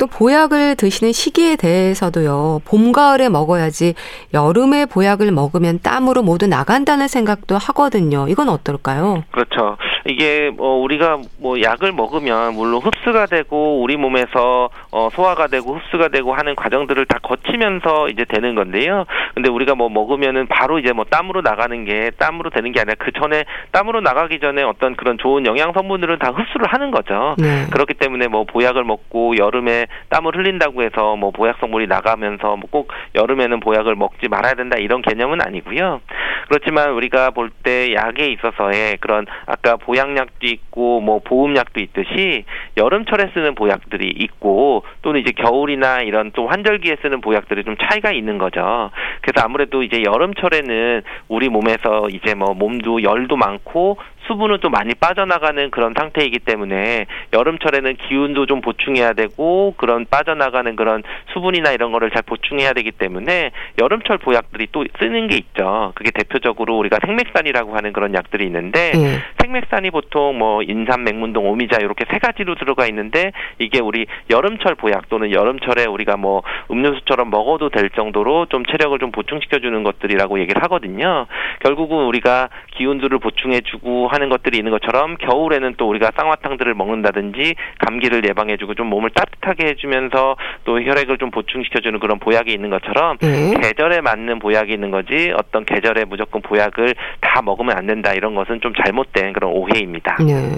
[0.02, 2.62] 또 보약을 드시는 시기에 대해서도요.
[2.64, 3.94] 봄, 가을에 먹어야지
[4.34, 8.26] 여름에 보약을 먹으면 땀으로 모두 나간다는 생각도 하거든요.
[8.28, 9.22] 이건 어떨까요?
[9.30, 9.76] 그렇죠.
[10.08, 16.08] 이게 뭐 우리가 뭐 약을 먹으면 물론 흡수가 되고 우리 몸에서 어 소화가 되고 흡수가
[16.08, 19.06] 되고 하는 과정들을 다 거치면서 이제 되는 건데요.
[19.34, 23.10] 근데 우리가 뭐 먹으면은 바로 이제 뭐 땀으로 나가는 게 땀으로 되는 게 아니라 그
[23.12, 27.36] 전에 땀으로 나가기 전에 어떤 그런 좋은 영양 성분들은 다 흡수를 하는 거죠.
[27.38, 27.66] 네.
[27.72, 32.88] 그렇기 때문에 뭐 보약을 먹고 여름에 땀을 흘린다고 해서 뭐 보약 성분이 나가면서 뭐 꼭
[33.14, 36.00] 여름에는 보약을 먹지 말아야 된다 이런 개념은 아니고요.
[36.48, 42.44] 그렇지만 우리가 볼 때 약에 있어서의 그런 아까 보약약도 있고 뭐 보음약도 있듯이
[42.76, 48.38] 여름철에 쓰는 보약들이 있고 또는 이제 겨울이나 이런 또 환절기에 쓰는 보약들이 좀 차이가 있는
[48.38, 48.90] 거죠.
[49.20, 55.70] 그래서 아무래도 이제 여름철에는 우리 몸에서 이제 뭐 몸도 열도 많고 수분은 좀 많이 빠져나가는
[55.70, 62.22] 그런 상태이기 때문에 여름철에는 기운도 좀 보충해야 되고 그런 빠져나가는 그런 수분이나 이런 거를 잘
[62.22, 65.92] 보충해야 되기 때문에 여름철 보약들이 또 쓰는 게 있죠.
[65.94, 69.18] 그게 대표적으로 우리가 생맥산이라고 하는 그런 약들이 있는데 네.
[69.40, 75.08] 생맥산이 보통 뭐 인삼, 맥문동, 오미자 이렇게 세 가지로 들어가 있는데 이게 우리 여름철 보약
[75.08, 80.62] 또는 여름철에 우리가 뭐 음료수처럼 먹어도 될 정도로 좀 체력을 좀 보충시켜 주는 것들이라고 얘기를
[80.64, 81.26] 하거든요.
[81.60, 88.24] 결국은 우리가 기운들을 보충해 주고 하는 것들이 있는 것처럼 겨울에는 또 우리가 쌍화탕들을 먹는다든지 감기를
[88.28, 93.54] 예방해주고 좀 몸을 따뜻하게 해주면서 또 혈액을 좀 보충시켜주는 그런 보약이 있는 것처럼 네.
[93.60, 98.60] 계절에 맞는 보약이 있는 거지 어떤 계절에 무조건 보약을 다 먹으면 안 된다 이런 것은
[98.60, 100.18] 좀 잘못된 그런 오해입니다.
[100.20, 100.56] 네.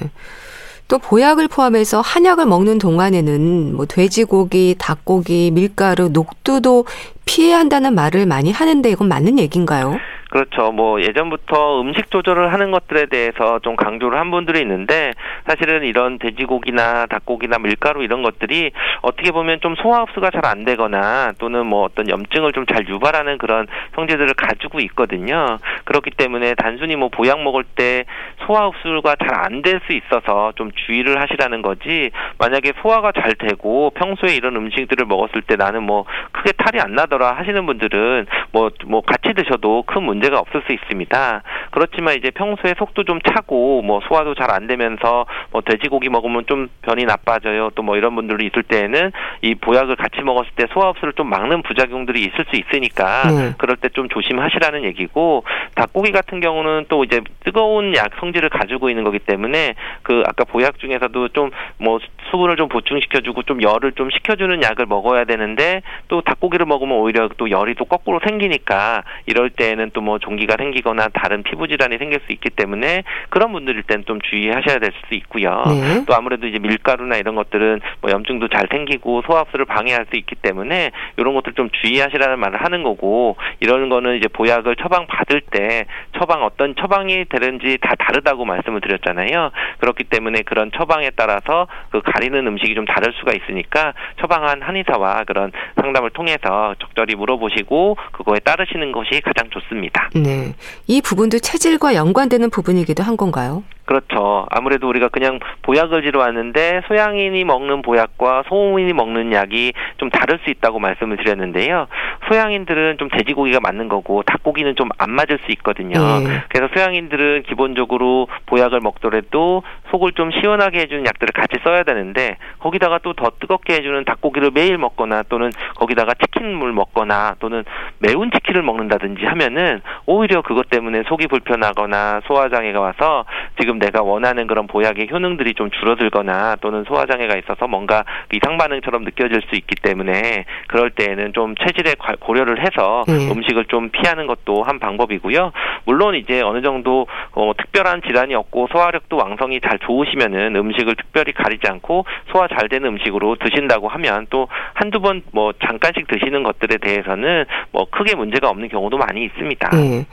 [0.87, 6.85] 또 보약을 포함해서 한약을 먹는 동안에는 뭐 돼지고기, 닭고기, 밀가루, 녹두도
[7.25, 9.99] 피해야 한다는 말을 많이 하는데 이건 맞는 얘기인가요?
[10.31, 10.73] 그렇죠.
[10.73, 15.13] 뭐 예전부터 음식 조절을 하는 것들에 대해서 좀 강조를 한 분들이 있는데
[15.47, 21.33] 사실은 이런 돼지고기나 닭고기나 밀가루 이런 것들이 어떻게 보면 좀 소화 흡수가 잘 안 되거나
[21.39, 25.59] 또는 뭐 어떤 염증을 좀 잘 유발하는 그런 성질들을 가지고 있거든요.
[25.85, 28.05] 그렇기 때문에 단순히 뭐 보약 먹을 때
[28.45, 33.91] 소화 흡수가 잘 안 될 수 있어서 좀 주의를 하시라는 거지 만약에 소화가 잘 되고
[33.91, 38.71] 평소에 이런 음식들을 먹었을 때 나는 뭐 크게 탈이 안 나 더라 하시는 분들은 뭐뭐
[38.87, 41.43] 뭐 같이 드셔도 큰 문제가 없을 수 있습니다.
[41.71, 46.69] 그렇지만 이제 평소에 속도 좀 차고 뭐 소화도 잘 안 되면서 뭐 돼지고기 먹으면 좀
[46.83, 47.71] 변이 나빠져요.
[47.75, 51.63] 또 뭐 이런 분들이 있을 때에는 이 보약을 같이 먹었을 때 소화 흡수를 좀 막는
[51.63, 53.53] 부작용들이 있을 수 있으니까 네.
[53.59, 55.45] 그럴 때 좀 조심하시라는 얘기고
[55.77, 60.79] 닭고기 같은 경우는 또 이제 뜨거운 약 성질을 가지고 있는 거기 때문에 그 아까 보약
[60.79, 61.99] 중에서도 좀 뭐
[62.31, 67.51] 수분을 좀 보충시켜주고 좀 열을 좀 식혀주는 약을 먹어야 되는데 또 닭고기를 먹으면 오히려 또
[67.51, 72.33] 열이 또 거꾸로 생기니까 이럴 때에는 또 뭐 종기가 생기거나 다른 피부 질환이 생길 수
[72.33, 75.63] 있기 때문에 그런 분들일 땐 좀 주의하셔야 될 수도 있고요.
[75.67, 76.05] 네.
[76.07, 80.91] 또 아무래도 이제 밀가루나 이런 것들은 뭐 염증도 잘 생기고 소화흡수를 방해할 수 있기 때문에
[81.17, 85.87] 이런 것들 좀 주의하시라는 말을 하는 거고 이런 거는 이제 보약을 처방 받을 때
[86.19, 89.51] 처방 어떤 처방이 되는지 다 다르다고 말씀을 드렸잖아요.
[89.79, 95.51] 그렇기 때문에 그런 처방에 따라서 그 가리는 음식이 좀 다를 수가 있으니까 처방한 한의사와 그런
[95.81, 100.09] 상담을 통해서 적절히 물어보시고 그거에 따르시는 것이 가장 좋습니다.
[100.15, 100.55] 네.
[100.87, 103.65] 이 부분도 체질과 연관되는 부분이기도 한 건가요?
[103.85, 104.47] 그렇죠.
[104.51, 110.51] 아무래도 우리가 그냥 보약을 지러 왔는데 소양인이 먹는 보약과 소음인이 먹는 약이 좀 다를 수
[110.51, 111.87] 있다고 말씀을 드렸는데요.
[112.29, 115.99] 소양인들은 좀 돼지고기가 맞는 거고 닭고기는 좀 안 맞을 수 있거든요.
[116.21, 116.43] 네.
[116.49, 123.15] 그래서 소양인들은 기본적으로 보약을 먹더라도 속을 좀 시원하게 해주는 약들을 같이 써야 되는데 거기다가 또
[123.15, 127.65] 더 뜨겁게 해주는 닭고기를 매일 먹거나 또는 거기다가 치킨물 먹거나 또는
[128.01, 133.25] 매운 치킨을 먹는다든지 하면은 오히려 그것 때문에 속이 불편하거나 소화장애가 와서
[133.61, 139.05] 지금 지금 내가 원하는 그런 보약의 효능들이 좀 줄어들거나 또는 소화장애가 있어서 뭔가 이상 반응처럼
[139.05, 143.31] 느껴질 수 있기 때문에 그럴 때에는 좀 체질에 고려를 해서 네.
[143.31, 145.53] 음식을 좀 피하는 것도 한 방법이고요.
[145.85, 151.67] 물론 이제 어느 정도 어, 특별한 질환이 없고 소화력도 왕성이 잘 좋으시면은 음식을 특별히 가리지
[151.69, 157.45] 않고 소화 잘 되는 음식으로 드신다고 하면 또 한두 번 뭐 잠깐씩 드시는 것들에 대해서는
[157.73, 159.71] 뭐 크게 문제가 없는 경우도 많이 있습니다.
[159.71, 160.07] 네.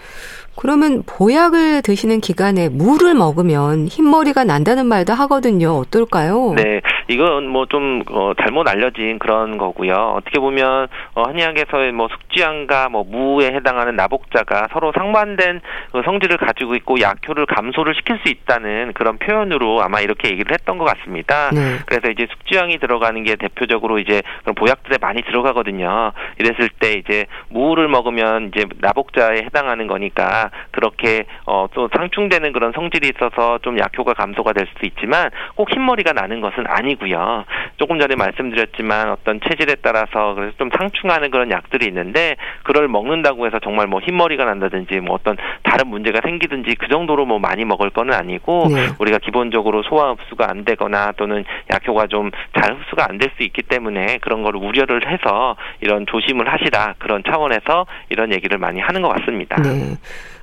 [0.56, 5.72] 그러면 보약을 드시는 기간에 물을 먹으면 흰머리가 난다는 말도 하거든요.
[5.78, 6.54] 어떨까요?
[6.56, 10.16] 네, 이건 뭐좀 어, 잘못 알려진 그런 거고요.
[10.18, 15.62] 어떻게 보면 어, 한의학에서의 뭐 숙지안과 뭐 무에 해당하는 나복자가 서로 상반된
[15.94, 20.78] 그 성질을 가지고 있고 약효를 감소를 시킬 수 있다는 그런 표현으로 아마 이렇게 얘기를 했던
[20.78, 21.50] 것 같습니다.
[21.54, 21.78] 네.
[21.86, 26.12] 그래서 이제 숙지향이 들어가는 게 대표적으로 이제 그런 보약들에 많이 들어가거든요.
[26.40, 30.41] 이랬을 때 이제 무를 먹으면 이제 나복자에 해당하는 거니까
[30.72, 36.14] 그렇게 어, 또 상충되는 그런 성질이 있어서 좀 약효가 감소가 될 수도 있지만 꼭 흰머리가
[36.14, 37.46] 나는 것은 아니고요.
[37.78, 43.60] 조금 전에 말씀드렸지만 어떤 체질에 따라서 그래서 좀 상충하는 그런 약들이 있는데 그걸 먹는다고 해서
[43.60, 48.14] 정말 뭐 흰머리가 난다든지 뭐 어떤 다른 문제가 생기든지 그 정도로 뭐 많이 먹을 거는
[48.14, 48.88] 아니고 네.
[49.00, 53.62] 우리가 기본적으로 소화 흡수가 안 되거나 또는 약효가 좀 잘 흡수가 안 될 수 있기
[53.64, 59.10] 때문에 그런 거를 우려를 해서 이런 조심을 하시라 그런 차원에서 이런 얘기를 많이 하는 것
[59.10, 59.62] 같습니다.
[59.62, 59.96] 네.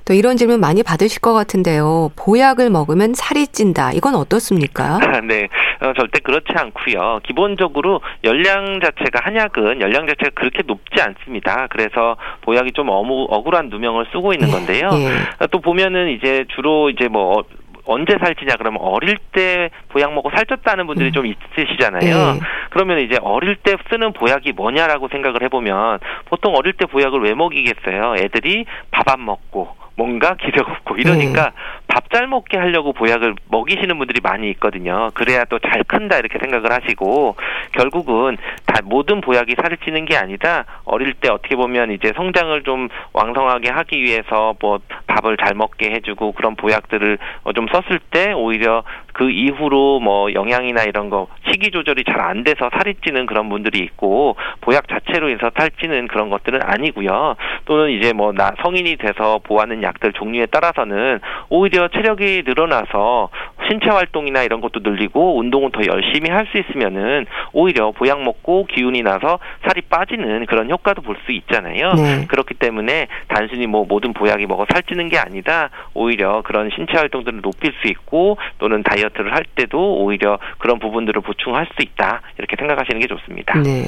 [0.09, 2.09] 또 이런 질문 많이 받으실 것 같은데요.
[2.15, 3.91] 보약을 먹으면 살이 찐다.
[3.93, 4.97] 이건 어떻습니까?
[5.23, 5.47] 네,
[5.81, 7.19] 어, 절대 그렇지 않고요.
[7.21, 11.67] 기본적으로 열량 자체가 한약은 열량 자체가 그렇게 높지 않습니다.
[11.69, 14.89] 그래서 보약이 좀 어무, 억울한 누명을 쓰고 있는 네, 건데요.
[14.93, 15.45] 예.
[15.51, 17.43] 또 보면은 이제 주로 이제 뭐
[17.85, 21.13] 언제 살찌냐 그러면 어릴 때 보약 먹고 살쪘다는 분들이 음.
[21.13, 22.33] 좀 있으시잖아요.
[22.33, 22.39] 네.
[22.71, 28.15] 그러면 이제 어릴 때 쓰는 보약이 뭐냐라고 생각을 해보면 보통 어릴 때 보약을 왜 먹이겠어요?
[28.17, 31.51] 애들이 밥 안 먹고 뭔가 기력 없고 이러니까 네.
[31.87, 35.09] 밥잘 먹게 하려고 보약을 먹이시는 분들이 많이 있거든요.
[35.13, 37.35] 그래야 또 잘 큰다 이렇게 생각을 하시고
[37.73, 42.87] 결국은 다 모든 보약이 살을 찌는 게 아니라 어릴 때 어떻게 보면 이제 성장을 좀
[43.11, 47.17] 왕성하게 하기 위해서 뭐 밥을 잘 먹게 해주고 그런 보약들을
[47.55, 52.69] 좀 썼을 때 오히려 그 이후로 뭐 영양이나 이런 거 식이 조절이 잘 안 돼서
[52.77, 57.35] 살이 찌는 그런 분들이 있고 보약 자체로 인해서 살찌는 그런 것들은 아니고요.
[57.65, 63.29] 또는 이제 뭐 나 성인이 돼서 보하는 약들 종류에 따라서는 오히려 체력이 늘어나서
[63.69, 69.03] 신체 활동이나 이런 것도 늘리고 운동은 더 열심히 할 수 있으면은 오히려 보약 먹고 기운이
[69.03, 71.93] 나서 살이 빠지는 그런 효과도 볼 수 있잖아요.
[71.93, 72.25] 네.
[72.27, 75.69] 그렇기 때문에 단순히 뭐 모든 보약이 먹어 살찌는 게 아니다.
[75.93, 81.67] 오히려 그런 신체 활동들을 높일 수 있고 또는 다이어트를 할 때도 오히려 그런 부분들을 보충할
[81.75, 82.21] 수 있다.
[82.37, 83.59] 이렇게 생각하시는 게 좋습니다.
[83.61, 83.83] 네.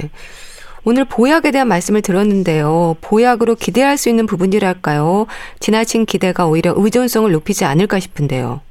[0.83, 2.97] 오늘 보약에 대한 말씀을 들었는데요.
[3.01, 5.27] 보약으로 기대할 수 있는 부분이랄까요?
[5.59, 8.61] 지나친 기대가 오히려 의존성을 높이지 않을까 싶은데요.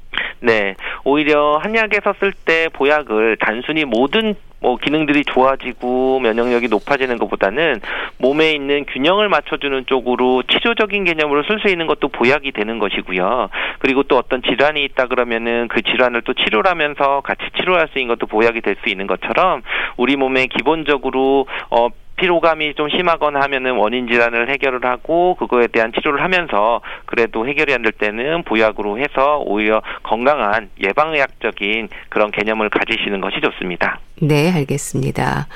[0.41, 0.75] 네.
[1.03, 7.81] 오히려 한약에서 쓸 때 보약을 단순히 모든 뭐 기능들이 좋아지고 면역력이 높아지는 것보다는
[8.19, 13.49] 몸에 있는 균형을 맞춰주는 쪽으로 치료적인 개념으로 쓸 수 있는 것도 보약이 되는 것이고요.
[13.79, 18.27] 그리고 또 어떤 질환이 있다 그러면은 그 질환을 또 치료하면서 같이 치료할 수 있는 것도
[18.27, 19.61] 보약이 될 수 있는 것처럼
[19.97, 21.89] 우리 몸에 기본적으로 어
[22.21, 27.81] 피로감이 좀 심하거나 하면은 원인 질환을 해결을 하고 그거에 대한 치료를 하면서 그래도 해결이 안
[27.81, 33.99] 될 때는 보약으로 해서 오히려 건강한 예방의학적인 그런 개념을 가지시는 것이 좋습니다.
[34.21, 35.47] 네, 알겠습니다.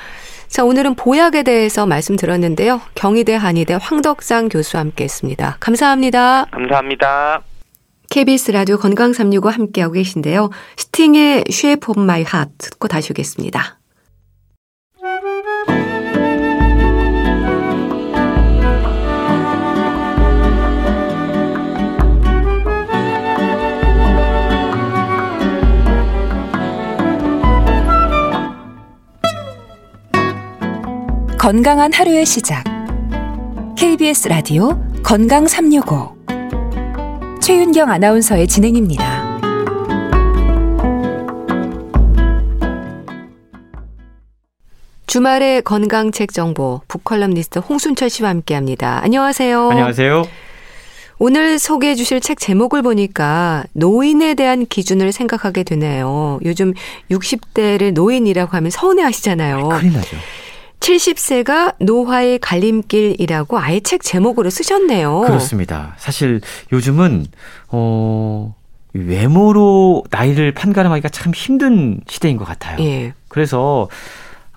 [0.48, 2.80] 자, 오늘은 보약에 대해서 말씀 들었는데요.
[2.96, 5.56] 경희대 한의대 황덕상 교수와 함께 했습니다.
[5.60, 6.46] 감사합니다.
[6.50, 7.42] 감사합니다.
[8.10, 10.50] KBS 라디오 건강 365 함께하고 계신데요.
[10.76, 13.78] 스팅의 Shape of My Heart 듣고 다시 오겠습니다.
[31.46, 32.64] 건강한 하루의 시작.
[33.78, 36.16] KBS 라디오 건강 365.
[37.40, 39.38] 최윤경 아나운서의 진행입니다.
[45.06, 49.04] 주말의 건강책 정보 북컬럼니스트 홍순철 씨와 함께합니다.
[49.04, 49.70] 안녕하세요.
[49.70, 50.26] 안녕하세요.
[51.20, 56.40] 오늘 소개해 주실 책 제목을 보니까 노인에 대한 기준을 생각하게 되네요.
[56.44, 56.74] 요즘
[57.12, 59.68] 60대를 노인이라고 하면 서운해 하시잖아요.
[59.68, 60.16] 큰일 나죠.
[60.86, 65.22] 70세가 노화의 갈림길이라고 아예 책 제목으로 쓰셨네요.
[65.22, 65.94] 그렇습니다.
[65.98, 66.40] 사실
[66.72, 67.26] 요즘은
[67.68, 68.54] 어
[68.92, 72.78] 외모로 나이를 판가름하기가 참 힘든 시대인 것 같아요.
[72.84, 73.14] 예.
[73.28, 73.88] 그래서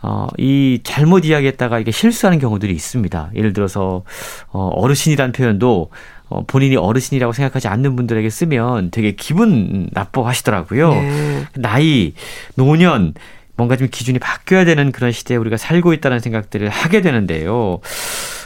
[0.02, 3.32] 어, 이 잘못 이야기했다가 이게 실수하는 경우들이 있습니다.
[3.36, 4.04] 예를 들어서
[4.50, 5.90] 어, 어르신이라는 표현도
[6.30, 10.90] 어, 본인이 어르신이라고 생각하지 않는 분들에게 쓰면 되게 기분 나빠하시더라고요.
[10.94, 11.46] 네.
[11.56, 12.14] 나이,
[12.56, 13.14] 노년
[13.60, 17.82] 뭔가 좀 기준이 바뀌어야 되는 그런 시대에 우리가 살고 있다는 생각들을 하게 되는데요.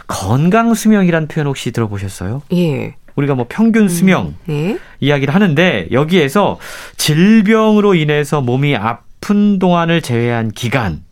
[0.07, 2.41] 건강 수명이란 표현 혹시 들어보셨어요?
[2.53, 2.95] 예.
[3.15, 4.79] 우리가 뭐 평균 수명 음, 네.
[4.99, 6.57] 이야기를 하는데 여기에서
[6.97, 11.03] 질병으로 인해서 몸이 아픈 동안을 제외한 기간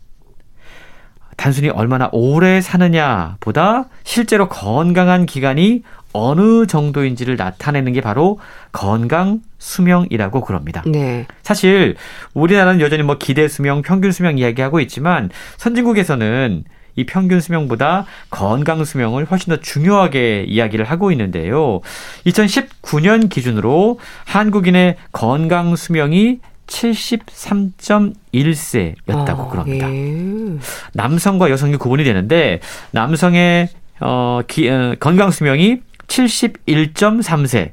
[1.36, 8.38] 단순히 얼마나 오래 사느냐 보다 실제로 건강한 기간이 어느 정도인지를 나타내는 게 바로
[8.70, 10.82] 건강 수명이라고 그럽니다.
[10.86, 11.26] 네.
[11.42, 11.96] 사실
[12.34, 16.64] 우리나라는 여전히 뭐 기대 수명, 평균 수명 이야기하고 있지만 선진국에서는
[16.94, 21.80] 이 평균 수명보다 건강 수명을 훨씬 더 중요하게 이야기를 하고 있는데요.
[22.26, 26.40] 2019년 기준으로 한국인의 건강 수명이
[26.72, 29.88] 73.1세였다고 어, 그럽니다.
[29.92, 30.56] 예.
[30.94, 32.60] 남성과 여성이 구분이 되는데
[32.92, 33.68] 남성의
[34.00, 37.72] 어, 기, 어, 건강 수명이 71.3세,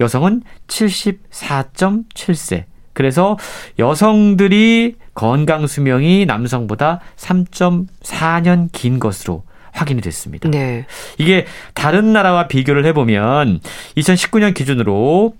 [0.00, 2.64] 여성은 74.7세.
[2.92, 3.38] 그래서
[3.78, 10.48] 여성들이 건강 수명이 남성보다 3.4년 긴 것으로 확인이 됐습니다.
[10.50, 10.86] 네.
[11.18, 13.60] 이게 다른 나라와 비교를 해보면
[13.96, 15.34] 2019년 기준으로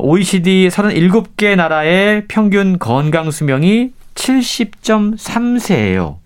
[0.00, 6.16] OECD 어, 37개 나라의 평균 건강 수명이 70.3세예요.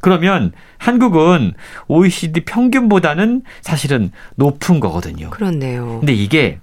[0.00, 1.52] 그러면 한국은
[1.86, 5.30] OECD 평균보다는 사실은 높은 거거든요.
[5.30, 5.98] 그렇네요.
[6.00, 6.58] 근데 이게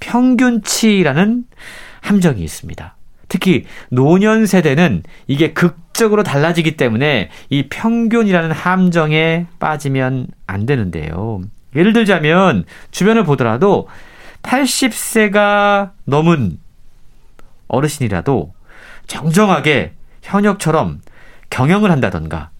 [0.00, 1.44] 평균치라는
[2.02, 2.96] 함정이 있습니다.
[3.30, 11.40] 특히 노년 세대는 이게 극적으로 달라지기 때문에 이 평균이라는 함정에 빠지면 안 되는데요.
[11.76, 13.88] 예를 들자면 주변을 보더라도
[14.42, 16.58] 80세가 넘은
[17.68, 18.52] 어르신이라도
[19.06, 21.00] 정정하게 현역처럼
[21.50, 22.50] 경영을 한다던가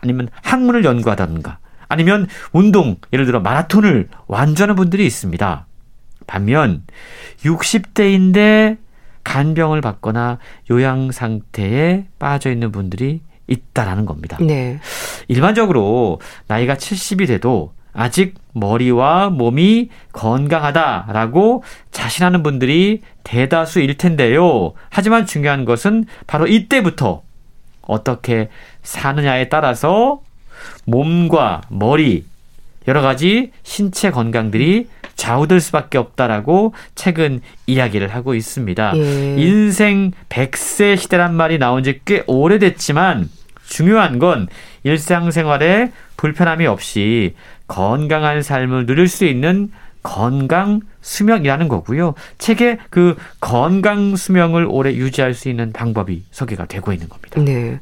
[0.00, 5.66] 아니면 학문을 연구하다던가 아니면 운동 예를 들어 마라톤을 완주하는 분들이 있습니다.
[6.28, 6.84] 반면
[7.42, 8.83] 60대인데
[9.24, 10.38] 간병을 받거나
[10.70, 14.38] 요양 상태에 빠져 있는 분들이 있다라는 겁니다.
[14.40, 14.78] 네.
[15.28, 24.72] 일반적으로 나이가 70이 돼도 아직 머리와 몸이 건강하다라고 자신하는 분들이 대다수일 텐데요.
[24.90, 27.22] 하지만 중요한 것은 바로 이때부터
[27.82, 28.48] 어떻게
[28.82, 30.22] 사느냐에 따라서
[30.84, 32.24] 몸과 머리,
[32.88, 38.92] 여러 가지 신체 건강들이 좌우될 수밖에 없다라고 최근 이야기를 하고 있습니다.
[38.96, 39.36] 예.
[39.38, 43.28] 인생 100세 시대란 말이 나온 지 꽤 오래됐지만
[43.66, 44.48] 중요한 건
[44.82, 47.34] 일상생활에 불편함이 없이
[47.66, 49.70] 건강한 삶을 누릴 수 있는
[50.04, 52.14] 건강 수명이라는 거고요.
[52.38, 57.40] 책에 그 건강 수명을 오래 유지할 수 있는 방법이 소개가 되고 있는 겁니다.
[57.40, 57.80] 네.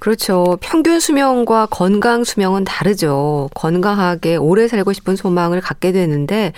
[0.00, 0.58] 그렇죠.
[0.60, 3.50] 평균 수명과 건강 수명은 다르죠.
[3.54, 6.52] 건강하게 오래 살고 싶은 소망을 갖게 되는데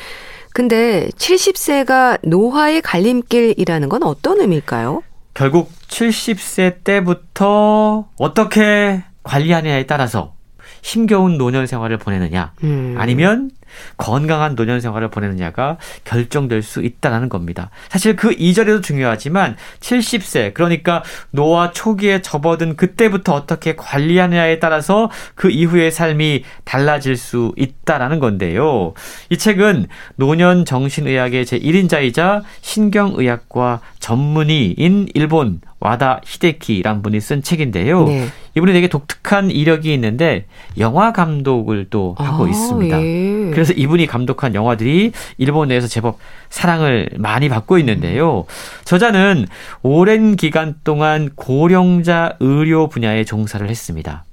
[0.52, 5.02] 근데 70세가 노화의 갈림길이라는 건 어떤 의미일까요?
[5.34, 10.34] 결국 70세 때부터 어떻게 관리하느냐에 따라서
[10.82, 12.94] 힘겨운 노년 생활을 보내느냐 음.
[12.98, 13.50] 아니면
[13.96, 17.70] 건강한 노년 생활을 보내느냐가 결정될 수 있다는 겁니다.
[17.88, 25.90] 사실 그 이전에도 중요하지만 70세 그러니까 노화 초기에 접어든 그때부터 어떻게 관리하느냐에 따라서 그 이후의
[25.90, 28.94] 삶이 달라질 수 있다라는 건데요.
[29.28, 38.06] 이 책은 노년 정신의학의 제 1인자이자 신경의학과 전문의인 일본 와다 히데키란 분이 쓴 책인데요.
[38.06, 38.26] 네.
[38.56, 40.46] 이분이 되게 독특한 이력이 있는데
[40.78, 43.00] 영화 감독을 또 하고 아, 있습니다.
[43.00, 43.50] 예.
[43.52, 46.18] 그래서 이분이 감독한 영화들이 일본 내에서 제법
[46.48, 48.46] 사랑을 많이 받고 있는데요.
[48.84, 49.46] 저자는
[49.82, 54.24] 오랜 기간 동안 고령자 의료 분야에 종사를 했습니다.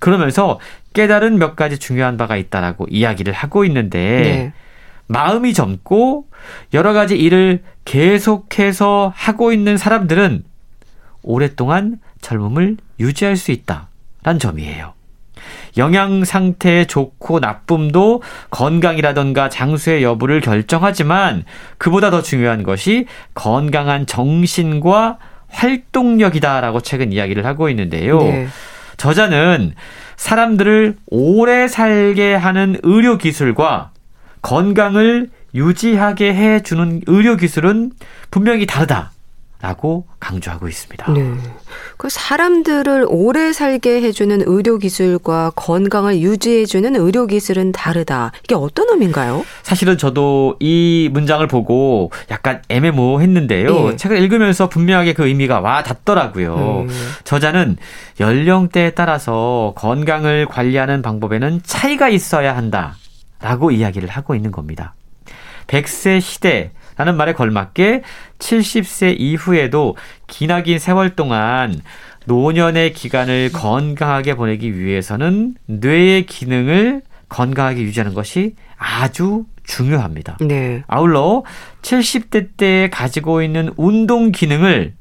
[0.00, 0.58] 그러면서
[0.94, 4.52] 깨달은 몇 가지 중요한 바가 있다라고 이야기를 하고 있는데 네.
[5.06, 6.26] 마음이 젊고
[6.72, 10.44] 여러 가지 일을 계속해서 하고 있는 사람들은
[11.22, 14.94] 오랫동안 젊음을 유지할 수 있다란 점이에요.
[15.76, 21.44] 영양 상태 좋고 나쁨도 건강이라던가 장수의 여부를 결정하지만
[21.78, 28.18] 그보다 더 중요한 것이 건강한 정신과 활동력이다라고 최근 이야기를 하고 있는데요.
[28.18, 28.48] 네.
[28.96, 29.74] 저자는
[30.16, 33.91] 사람들을 오래 살게 하는 의료 기술과
[34.42, 37.92] 건강을 유지하게 해주는 의료 기술은
[38.30, 39.12] 분명히 다르다.
[39.62, 41.12] 라고 강조하고 있습니다.
[41.12, 41.34] 네.
[41.96, 48.32] 그 사람들을 오래 살게 해주는 의료 기술과 건강을 유지해주는 의료 기술은 다르다.
[48.42, 49.44] 이게 어떤 의미인가요?
[49.62, 53.90] 사실은 저도 이 문장을 보고 약간 애매모호했는데요.
[53.90, 53.96] 네.
[53.96, 56.86] 책을 읽으면서 분명하게 그 의미가 와 닿더라고요.
[56.88, 57.12] 음.
[57.22, 57.76] 저자는
[58.18, 62.96] 연령대에 따라서 건강을 관리하는 방법에는 차이가 있어야 한다.
[63.42, 64.94] 라고 이야기를 하고 있는 겁니다.
[65.66, 68.02] 100세 시대 라는 말에 걸맞게
[68.38, 71.80] 70세 이후에도 기나긴 세월 동안
[72.26, 80.36] 노년의 기간을 건강하게 보내기 위해서는 뇌의 기능을 건강하게 유지하는 것이 아주 중요합니다.
[80.40, 80.82] 네.
[80.86, 81.44] 아울러
[81.82, 84.94] 70대 때 가지고 있는 운동 기능을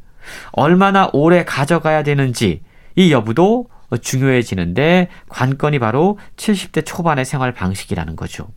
[0.52, 2.62] 얼마나 오래 가져가야 되는지
[2.96, 8.48] 이 여부도 중요해지는데 관건이 바로 70대 초반의 생활 방식이라는 거죠.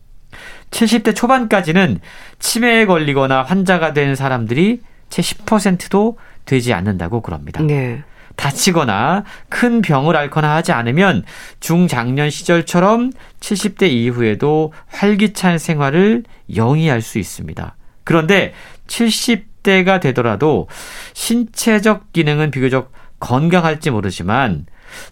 [0.71, 1.99] 70대 초반까지는
[2.39, 7.61] 치매에 걸리거나 환자가 된 사람들이 채 10%도 되지 않는다고 그럽니다.
[7.61, 8.03] 네.
[8.35, 11.23] 다치거나 큰 병을 앓거나 하지 않으면
[11.61, 17.77] 중장년 시절처럼 70대 이후에도 활기찬 생활을 영위할 수 있습니다.
[18.03, 18.53] 그런데
[18.87, 20.67] 70대가 되더라도
[21.13, 24.65] 신체적 기능은 비교적 건강할지 모르지만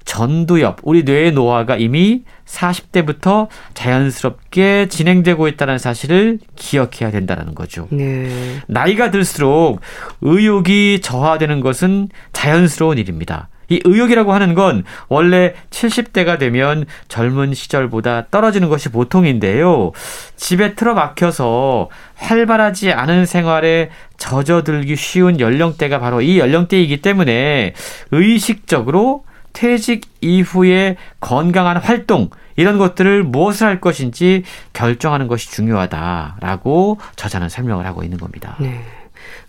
[0.05, 7.87] 전두엽, 우리 뇌의 노화가 이미 40대부터 자연스럽게 진행되고 있다는 사실을 기억해야 된다는 거죠.
[7.91, 8.29] 네.
[8.67, 9.79] 나이가 들수록
[10.21, 13.49] 의욕이 저하되는 것은 자연스러운 일입니다.
[13.69, 19.91] 이 의욕이라고 하는 건 원래 70대가 되면 젊은 시절보다 떨어지는 것이 보통인데요.
[20.35, 27.73] 집에 틀어박혀서 활발하지 않은 생활에 젖어들기 쉬운 연령대가 바로 이 연령대이기 때문에
[28.11, 37.85] 의식적으로 퇴직 이후에 건강한 활동 이런 것들을 무엇을 할 것인지 결정하는 것이 중요하다라고 저자는 설명을
[37.85, 38.55] 하고 있는 겁니다.
[38.59, 38.83] 네.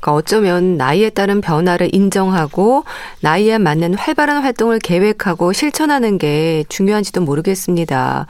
[0.01, 2.85] 그러니까 어쩌면 나이에 따른 변화를 인정하고
[3.21, 8.27] 나이에 맞는 활발한 활동을 계획하고 실천하는 게 중요한지도 모르겠습니다.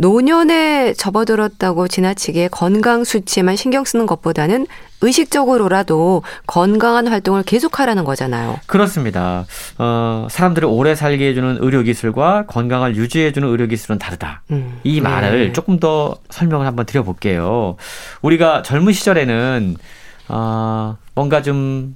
[0.00, 4.66] 노년에 접어들었다고 지나치게 건강 수치에만 신경 쓰는 것보다는
[5.02, 8.58] 의식적으로라도 건강한 활동을 계속하라는 거잖아요.
[8.66, 9.44] 그렇습니다.
[9.76, 14.42] 어, 사람들을 오래 살게 해주는 의료기술과 건강을 유지해주는 의료기술은 다르다.
[14.52, 15.52] 음, 이 말을 네.
[15.52, 17.76] 조금 더 설명을 한번 드려볼게요.
[18.22, 19.76] 우리가 젊은 시절에는
[20.28, 21.94] 어, 뭔가 좀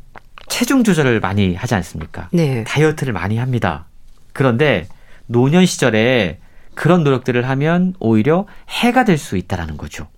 [0.48, 2.28] 체중 조절을 많이 하지 않습니까?
[2.32, 2.64] 네.
[2.64, 3.86] 다이어트를 많이 합니다.
[4.34, 4.88] 그런데
[5.26, 6.38] 노년 시절에
[6.74, 10.08] 그런 노력들을 하면 오히려 해가 될 수 있다라는 거죠.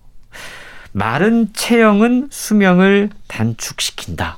[0.91, 4.37] 마른 체형은 수명을 단축시킨다.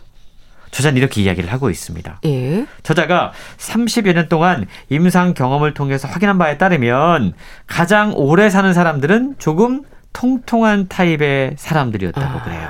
[0.72, 2.20] 저자는 이렇게 이야기를 하고 있습니다.
[2.26, 2.66] 예.
[2.84, 7.34] 저자가 30여 년 동안 임상 경험을 통해서 확인한 바에 따르면
[7.66, 12.44] 가장 오래 사는 사람들은 조금 통통한 타입의 사람들이었다고 아.
[12.44, 12.70] 그래요.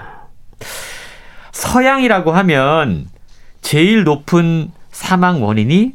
[1.51, 3.07] 서양이라고 하면
[3.62, 5.93] 제일 높은 사망 원인이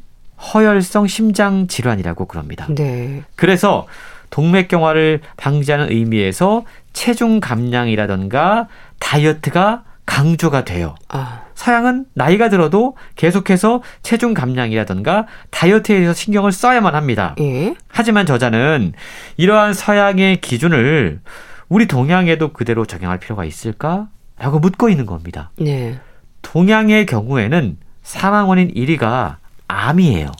[0.53, 2.67] 허혈성 심장 질환이라고 그럽니다.
[2.69, 3.23] 네.
[3.37, 3.87] 그래서
[4.31, 10.95] 동맥경화를 방지하는 의미에서 체중 감량이라던가 다이어트가 강조가 돼요.
[11.09, 11.43] 아.
[11.55, 17.35] 서양은 나이가 들어도 계속해서 체중 감량이라던가 다이어트에 대해서 신경을 써야만 합니다.
[17.41, 17.75] 예?
[17.89, 18.93] 하지만 저자는
[19.37, 21.21] 이러한 서양의 기준을
[21.69, 24.09] 우리 동양에도 그대로 적용할 필요가 있을까?
[24.39, 25.51] 라고 묻고 있는 겁니다.
[25.57, 25.99] 네.
[26.43, 29.37] 동양의 경우에는 사망 원인 1위가
[29.69, 30.33] 암이에요.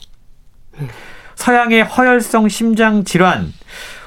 [1.35, 3.53] 서양의 허혈성 심장 질환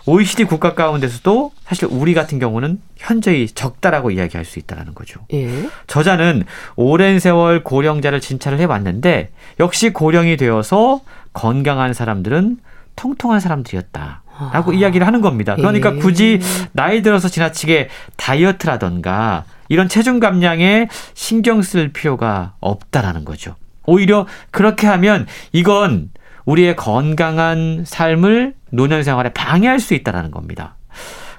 [0.07, 5.21] OECD 국가 가운데서도 사실 우리 같은 경우는 현저히 적다라고 이야기할 수 있다라는 거죠.
[5.35, 5.69] 예.
[5.87, 6.45] 저자는
[6.77, 11.03] 오랜 세월 고령자를 진찰을 해왔는데 역시 고령이 되어서
[11.35, 12.57] 건강한 사람들은
[12.97, 14.23] 통통한 사람들이었다.
[14.53, 14.75] 라고 아.
[14.75, 15.55] 이야기를 하는 겁니다.
[15.57, 15.99] 그러니까 예.
[15.99, 16.41] 굳이
[16.73, 23.57] 나이 들어서 지나치게 다이어트라던가 이런 체중 감량에 신경 쓸 필요가 없다라는 거죠.
[23.89, 26.11] 오히려 그렇게 하면 이건
[26.45, 30.77] 우리의 건강한 삶을 노년 생활에 방해할 수 있다라는 겁니다.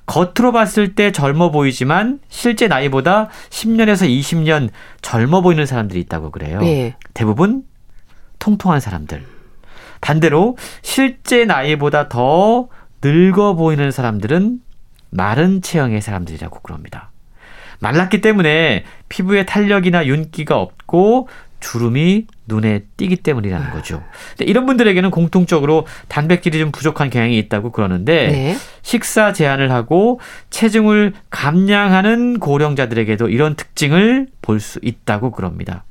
[0.08, 4.70] 겉으로 봤을 때 젊어 보이지만 실제 나이보다 10년에서 20년
[5.02, 6.60] 젊어 보이는 사람들이 있다고 그래요.
[6.60, 6.96] 네.
[7.14, 7.64] 대부분
[8.40, 9.24] 통통한 사람들.
[10.02, 12.70] 반대로 실제 나이보다 더
[13.04, 14.60] 늙어 보이는 사람들은
[15.12, 17.12] 마른 체형의 사람들이라고 그럽니다.
[17.80, 21.30] 말랐기 때문에 피부에 탄력이나 윤기가 없고
[21.60, 23.72] 주름이 눈에 띄기 때문이라는 아.
[23.72, 24.04] 거죠.
[24.40, 28.56] 이런 분들에게는 공통적으로 단백질이 좀 부족한 경향이 있다고 그러는데 네.
[28.82, 35.86] 식사 제한을 하고 체중을 감량하는 고령자들에게도 이런 특징을 볼 수 있다고 그럽니다.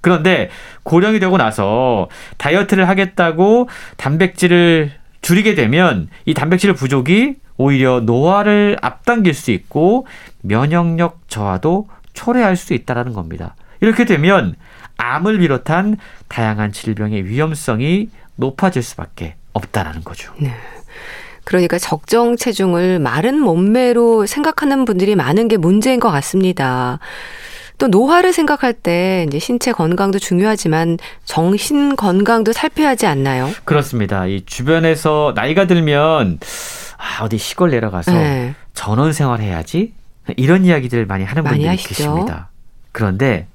[0.00, 0.50] 그런데
[0.82, 4.92] 고령이 되고 나서 다이어트를 하겠다고 단백질을
[5.22, 10.06] 줄이게 되면 이 단백질 부족이 오히려 노화를 앞당길 수 있고
[10.42, 13.54] 면역력 저하도 초래할 수 있다라는 겁니다.
[13.80, 14.54] 이렇게 되면
[15.02, 15.96] 암을 비롯한
[16.28, 20.32] 다양한 질병의 위험성이 높아질 수밖에 없다라는 거죠.
[20.38, 20.54] 네.
[21.44, 27.00] 그러니까 적정 체중을 마른 몸매로 생각하는 분들이 많은 게 문제인 것 같습니다.
[27.78, 33.50] 또 노화를 생각할 때 이제 신체 건강도 중요하지만 정신 건강도 살펴야 하지 않나요?
[33.64, 34.26] 그렇습니다.
[34.26, 36.38] 이 주변에서 나이가 들면
[36.96, 38.54] 아, 어디 시골 내려가서 네.
[38.72, 39.94] 전원 생활해야지
[40.36, 41.88] 이런 이야기들 많이 하는 많이 분들이 하시죠?
[41.88, 42.50] 계십니다.
[42.92, 43.48] 그런데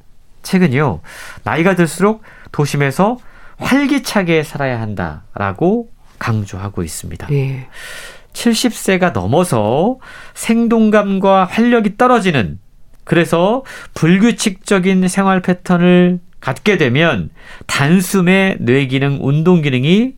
[0.48, 1.02] 최근요
[1.44, 2.24] 나이가 들수록
[2.54, 3.18] 도심에서
[3.58, 5.90] 활기차게 살아야 한다라고
[6.20, 7.28] 강조하고 있습니다.
[7.28, 7.68] 네.
[8.32, 9.98] 70세가 넘어서
[10.36, 12.60] 생동감과 활력이 떨어지는
[13.04, 17.30] 그래서 불규칙적인 생활 패턴을 갖게 되면
[17.66, 20.14] 단숨에 뇌 기능, 운동 기능이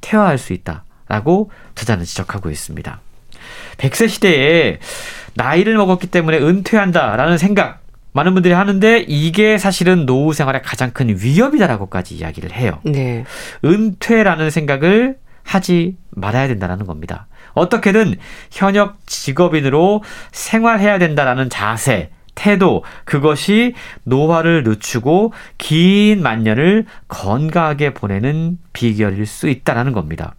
[0.00, 3.00] 퇴화할 수 있다라고 저자는 지적하고 있습니다.
[3.76, 4.78] 100세 시대에
[5.34, 7.83] 나이를 먹었기 때문에 은퇴한다라는 생각
[8.14, 12.78] 많은 분들이 하는데 이게 사실은 노후 생활의 가장 큰 위협이다라고까지 이야기를 해요.
[12.84, 13.24] 네.
[13.64, 17.26] 은퇴라는 생각을 하지 말아야 된다는 겁니다.
[17.54, 18.14] 어떻게든
[18.52, 29.48] 현역 직업인으로 생활해야 된다라는 자세, 태도, 그것이 노화를 늦추고 긴 만년을 건강하게 보내는 비결일 수
[29.48, 30.34] 있다라는 겁니다.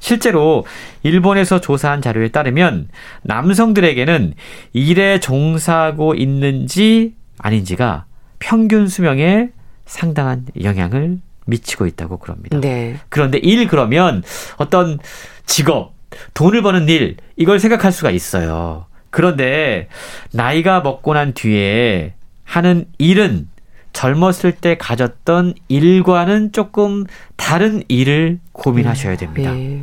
[0.00, 0.66] 실제로
[1.02, 2.88] 일본에서 조사한 자료에 따르면
[3.22, 4.34] 남성들에게는
[4.72, 8.06] 일에 종사하고 있는지 아닌지가
[8.38, 9.50] 평균 수명에
[9.86, 12.58] 상당한 영향을 미치고 있다고 그럽니다.
[12.60, 12.96] 네.
[13.08, 14.22] 그런데 일 그러면
[14.56, 14.98] 어떤
[15.46, 15.94] 직업,
[16.34, 18.86] 돈을 버는 일, 이걸 생각할 수가 있어요.
[19.10, 19.88] 그런데
[20.32, 23.48] 나이가 먹고 난 뒤에 하는 일은
[23.92, 27.04] 젊었을 때 가졌던 일과는 조금
[27.36, 29.52] 다른 일을 고민하셔야 됩니다.
[29.52, 29.82] 네.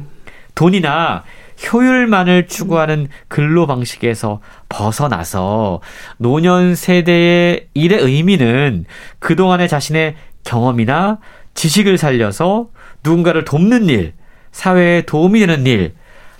[0.55, 1.24] 돈이나
[1.72, 5.82] 효율만을 추구하는 근로 방식에서 벗어나서
[6.18, 8.86] 노년 세대의 일의 의미는
[9.20, 11.20] 그동안의 자신의 경험이나
[11.53, 12.70] 지식을 살려서
[13.03, 14.14] 누군가를 돕는 일,
[14.51, 15.93] 사회에 도움이 되는 일,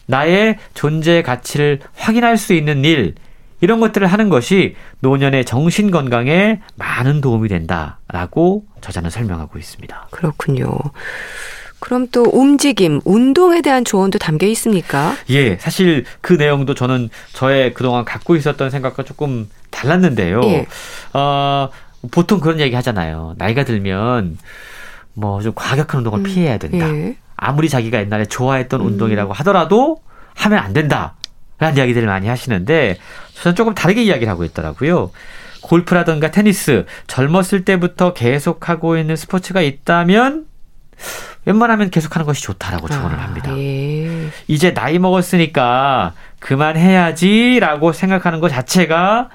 [0.06, 3.16] 나의 존재 가치를 확인할 수 있는 일,
[3.60, 10.08] 이런 것들을 하는 것이 노년의 정신 건강에 많은 도움이 된다라고 저자는 설명하고 있습니다.
[10.12, 10.78] 그렇군요.
[11.80, 15.16] 그럼 또 움직임, 운동에 대한 조언도 담겨 있습니까?
[15.30, 20.42] 예, 사실 그 내용도 저는 저의 그동안 갖고 있었던 생각과 조금 달랐는데요.
[20.46, 20.68] 예.
[21.14, 21.70] 어,
[22.12, 23.36] 보통 그런 얘기 하잖아요.
[23.38, 24.38] 나이가 들면
[25.14, 26.88] 뭐 좀 과격한 운동을 음, 피해야 된다.
[26.90, 27.16] 예.
[27.36, 28.86] 아무리 자기가 옛날에 좋아했던 음.
[28.88, 30.02] 운동이라고 하더라도
[30.36, 31.16] 하면 안 된다.
[31.60, 32.98] 라는 이야기들을 많이 하시는데
[33.42, 35.12] 저는 조금 다르게 이야기를 하고 있더라고요.
[35.62, 40.46] 골프라든가 테니스 젊었을 때부터 계속하고 있는 스포츠가 있다면
[41.46, 43.52] 웬만하면 계속하는 것이 좋다라고 조언을 아, 합니다.
[43.52, 44.30] 아, 예.
[44.48, 49.30] 이제 나이 먹었으니까 그만해야지라고 생각하는 것 자체가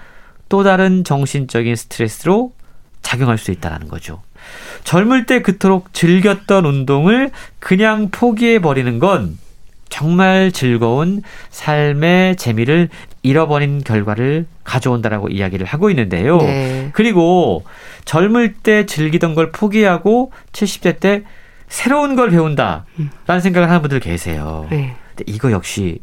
[0.48, 2.52] 또 다른 정신적인 스트레스로
[3.00, 4.22] 작용할 수 있다는 거죠.
[4.84, 9.38] 젊을 때 그토록 즐겼던 운동을 그냥 포기해 버리는 건
[9.92, 11.20] 정말 즐거운
[11.50, 12.88] 삶의 재미를
[13.22, 16.38] 잃어버린 결과를 가져온다라고 이야기를 하고 있는데요.
[16.38, 16.88] 네.
[16.94, 17.62] 그리고
[18.06, 21.24] 젊을 때 즐기던 걸 포기하고 70대 때
[21.68, 23.40] 새로운 걸 배운다라는 음.
[23.40, 24.66] 생각을 하는 분들 계세요.
[24.70, 24.96] 네.
[25.10, 26.00] 근데 이거 역시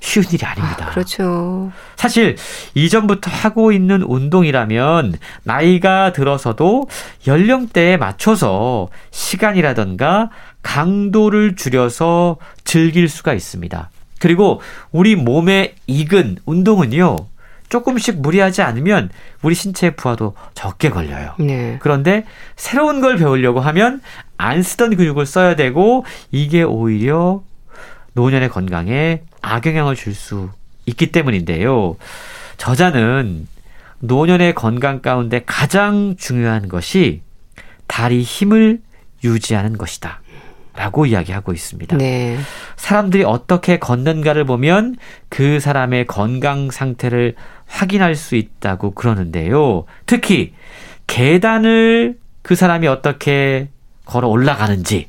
[0.00, 0.86] 쉬운 일이 아닙니다.
[0.88, 1.70] 아, 그렇죠.
[1.96, 2.36] 사실
[2.74, 5.14] 이전부터 하고 있는 운동이라면
[5.44, 6.88] 나이가 들어서도
[7.26, 10.30] 연령대에 맞춰서 시간이라던가
[10.62, 13.90] 강도를 줄여서 즐길 수가 있습니다.
[14.20, 17.16] 그리고 우리 몸에 익은 운동은요.
[17.68, 19.10] 조금씩 무리하지 않으면
[19.42, 21.34] 우리 신체의 부하도 적게 걸려요.
[21.38, 21.76] 네.
[21.80, 22.24] 그런데
[22.56, 24.00] 새로운 걸 배우려고 하면
[24.38, 27.42] 안 쓰던 근육을 써야 되고 이게 오히려
[28.14, 30.48] 노년의 건강에 악영향을 줄 수
[30.86, 31.96] 있기 때문인데요.
[32.56, 33.46] 저자는
[34.00, 37.20] 노년의 건강 가운데 가장 중요한 것이
[37.86, 38.80] 다리 힘을
[39.22, 40.20] 유지하는 것이다.
[40.78, 41.96] 라고 이야기하고 있습니다.
[41.96, 42.38] 네.
[42.76, 44.94] 사람들이 어떻게 걷는가를 보면
[45.28, 47.34] 그 사람의 건강 상태를
[47.66, 49.86] 확인할 수 있다고 그러는데요.
[50.06, 50.54] 특히
[51.08, 53.70] 계단을 그 사람이 어떻게
[54.04, 55.08] 걸어 올라가는지,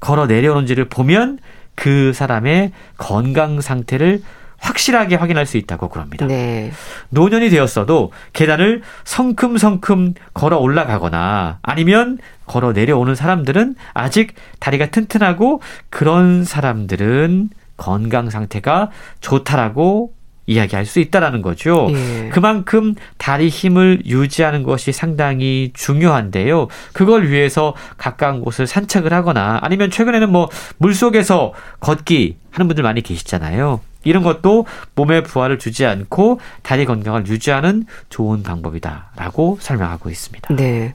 [0.00, 1.38] 걸어 내려오는지를 보면
[1.74, 4.22] 그 사람의 건강 상태를
[4.60, 6.26] 확실하게 확인할 수 있다고 그럽니다.
[6.26, 6.70] 네.
[7.08, 17.50] 노년이 되었어도 계단을 성큼성큼 걸어 올라가거나 아니면 걸어 내려오는 사람들은 아직 다리가 튼튼하고 그런 사람들은
[17.76, 18.90] 건강 상태가
[19.20, 20.12] 좋다라고
[20.46, 21.88] 이야기할 수 있다라는 거죠.
[21.90, 22.28] 예.
[22.32, 26.66] 그만큼 다리 힘을 유지하는 것이 상당히 중요한데요.
[26.92, 30.48] 그걸 위해서 가까운 곳을 산책을 하거나 아니면 최근에는 뭐
[30.78, 33.80] 물속에서 걷기 하는 분들 많이 계시잖아요.
[34.04, 40.54] 이런 것도 몸에 부하를 주지 않고 다리 건강을 유지하는 좋은 방법이다라고 설명하고 있습니다.
[40.54, 40.94] 네.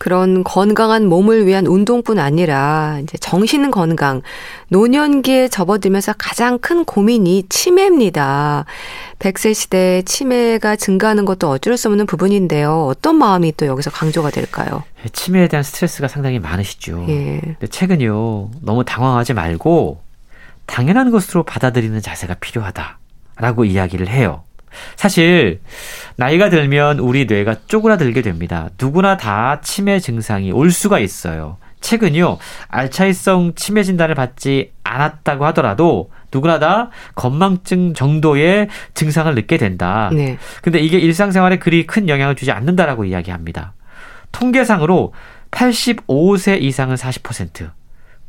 [0.00, 4.22] 그런 건강한 몸을 위한 운동뿐 아니라 이제 정신 건강,
[4.68, 8.64] 노년기에 접어들면서 가장 큰 고민이 치매입니다.
[9.18, 12.86] 100세 시대에 치매가 증가하는 것도 어쩔 수 없는 부분인데요.
[12.86, 14.84] 어떤 마음이 또 여기서 강조가 될까요?
[15.04, 17.04] 예, 치매에 대한 스트레스가 상당히 많으시죠.
[17.10, 17.40] 예.
[17.42, 20.00] 근데 최근요, 너무 당황하지 말고
[20.70, 24.44] 당연한 것으로 받아들이는 자세가 필요하다라고 이야기를 해요.
[24.94, 25.60] 사실
[26.14, 28.68] 나이가 들면 우리 뇌가 쪼그라들게 됩니다.
[28.80, 31.56] 누구나 다 치매 증상이 올 수가 있어요.
[31.80, 40.10] 최근요 알차이성 치매 진단을 받지 않았다고 하더라도 누구나 다 건망증 정도의 증상을 느끼게 된다.
[40.14, 40.38] 네.
[40.62, 43.72] 근데 이게 일상생활에 그리 큰 영향을 주지 않는다라고 이야기합니다.
[44.30, 45.14] 통계상으로
[45.50, 47.70] 85세 이상은 40%,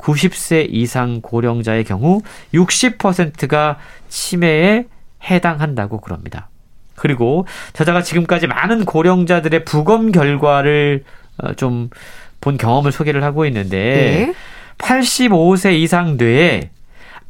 [0.02, 2.22] 90세 이상 고령자의 경우
[2.54, 3.78] 60%가
[4.10, 4.86] 치매에
[5.24, 6.50] 해당한다고 그럽니다.
[6.96, 11.04] 그리고 저자가 지금까지 많은 고령자들의 부검 결과를
[11.38, 14.34] 어, 좀본 경험을 소개를 하고 있는데 네.
[14.78, 16.72] 85세 이상 뇌에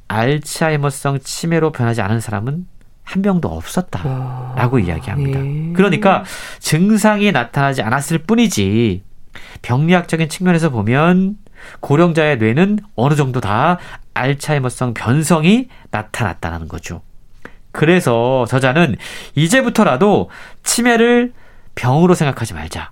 [0.08, 2.66] 알츠하이머성 치매로 변하지 않은 사람은
[3.04, 5.40] 한 명도 없었다라고 아, 이야기합니다.
[5.40, 5.74] 네.
[5.74, 6.24] 그러니까
[6.60, 9.04] 증상이 나타나지 않았을 뿐이지
[9.62, 11.38] 병리학적인 측면에서 보면
[11.80, 13.78] 고령자의 뇌는 어느 정도 다
[14.14, 17.02] 알츠하이머성 변성이 나타났다는 거죠.
[17.72, 18.96] 그래서 저자는
[19.36, 20.30] 이제부터라도
[20.64, 21.34] 치매를
[21.76, 22.92] 병으로 생각하지 말자.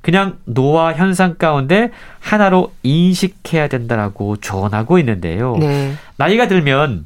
[0.00, 1.90] 그냥 노화 현상 가운데
[2.20, 5.56] 하나로 인식해야 된다라고 조언하고 있는데요.
[5.58, 5.94] 네.
[6.16, 7.04] 나이가 들면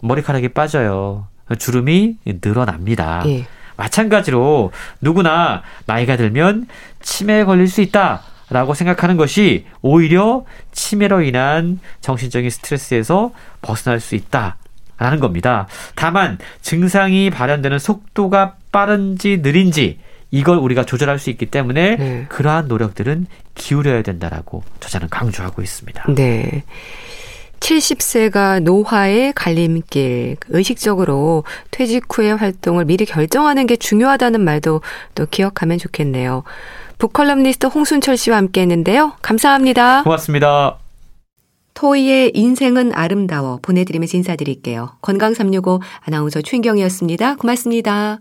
[0.00, 1.26] 머리카락이 빠져요.
[1.58, 3.22] 주름이 늘어납니다.
[3.26, 3.46] 예.
[3.76, 6.66] 마찬가지로 누구나 나이가 들면
[7.00, 8.22] 치매에 걸릴 수 있다.
[8.50, 13.32] 라고 생각하는 것이 오히려 치매로 인한 정신적인 스트레스에서
[13.62, 14.56] 벗어날 수 있다.
[14.98, 15.66] 라는 겁니다.
[15.94, 19.98] 다만 증상이 발현되는 속도가 빠른지 느린지
[20.30, 22.26] 이걸 우리가 조절할 수 있기 때문에 네.
[22.28, 26.04] 그러한 노력들은 기울여야 된다라고 저자는 강조하고 있습니다.
[26.14, 26.64] 네.
[27.60, 34.82] 70세가 노화의 갈림길, 의식적으로 퇴직 후의 활동을 미리 결정하는 게 중요하다는 말도
[35.14, 36.42] 또 기억하면 좋겠네요.
[36.98, 39.12] 북컬럼니스트 홍순철 씨와 함께 했는데요.
[39.22, 40.02] 감사합니다.
[40.02, 40.78] 고맙습니다.
[41.74, 44.96] 토이의 인생은 아름다워 보내드리면서 인사드릴게요.
[45.02, 47.36] 건강365 아나운서 최인경이었습니다.
[47.36, 48.20] 고맙습니다.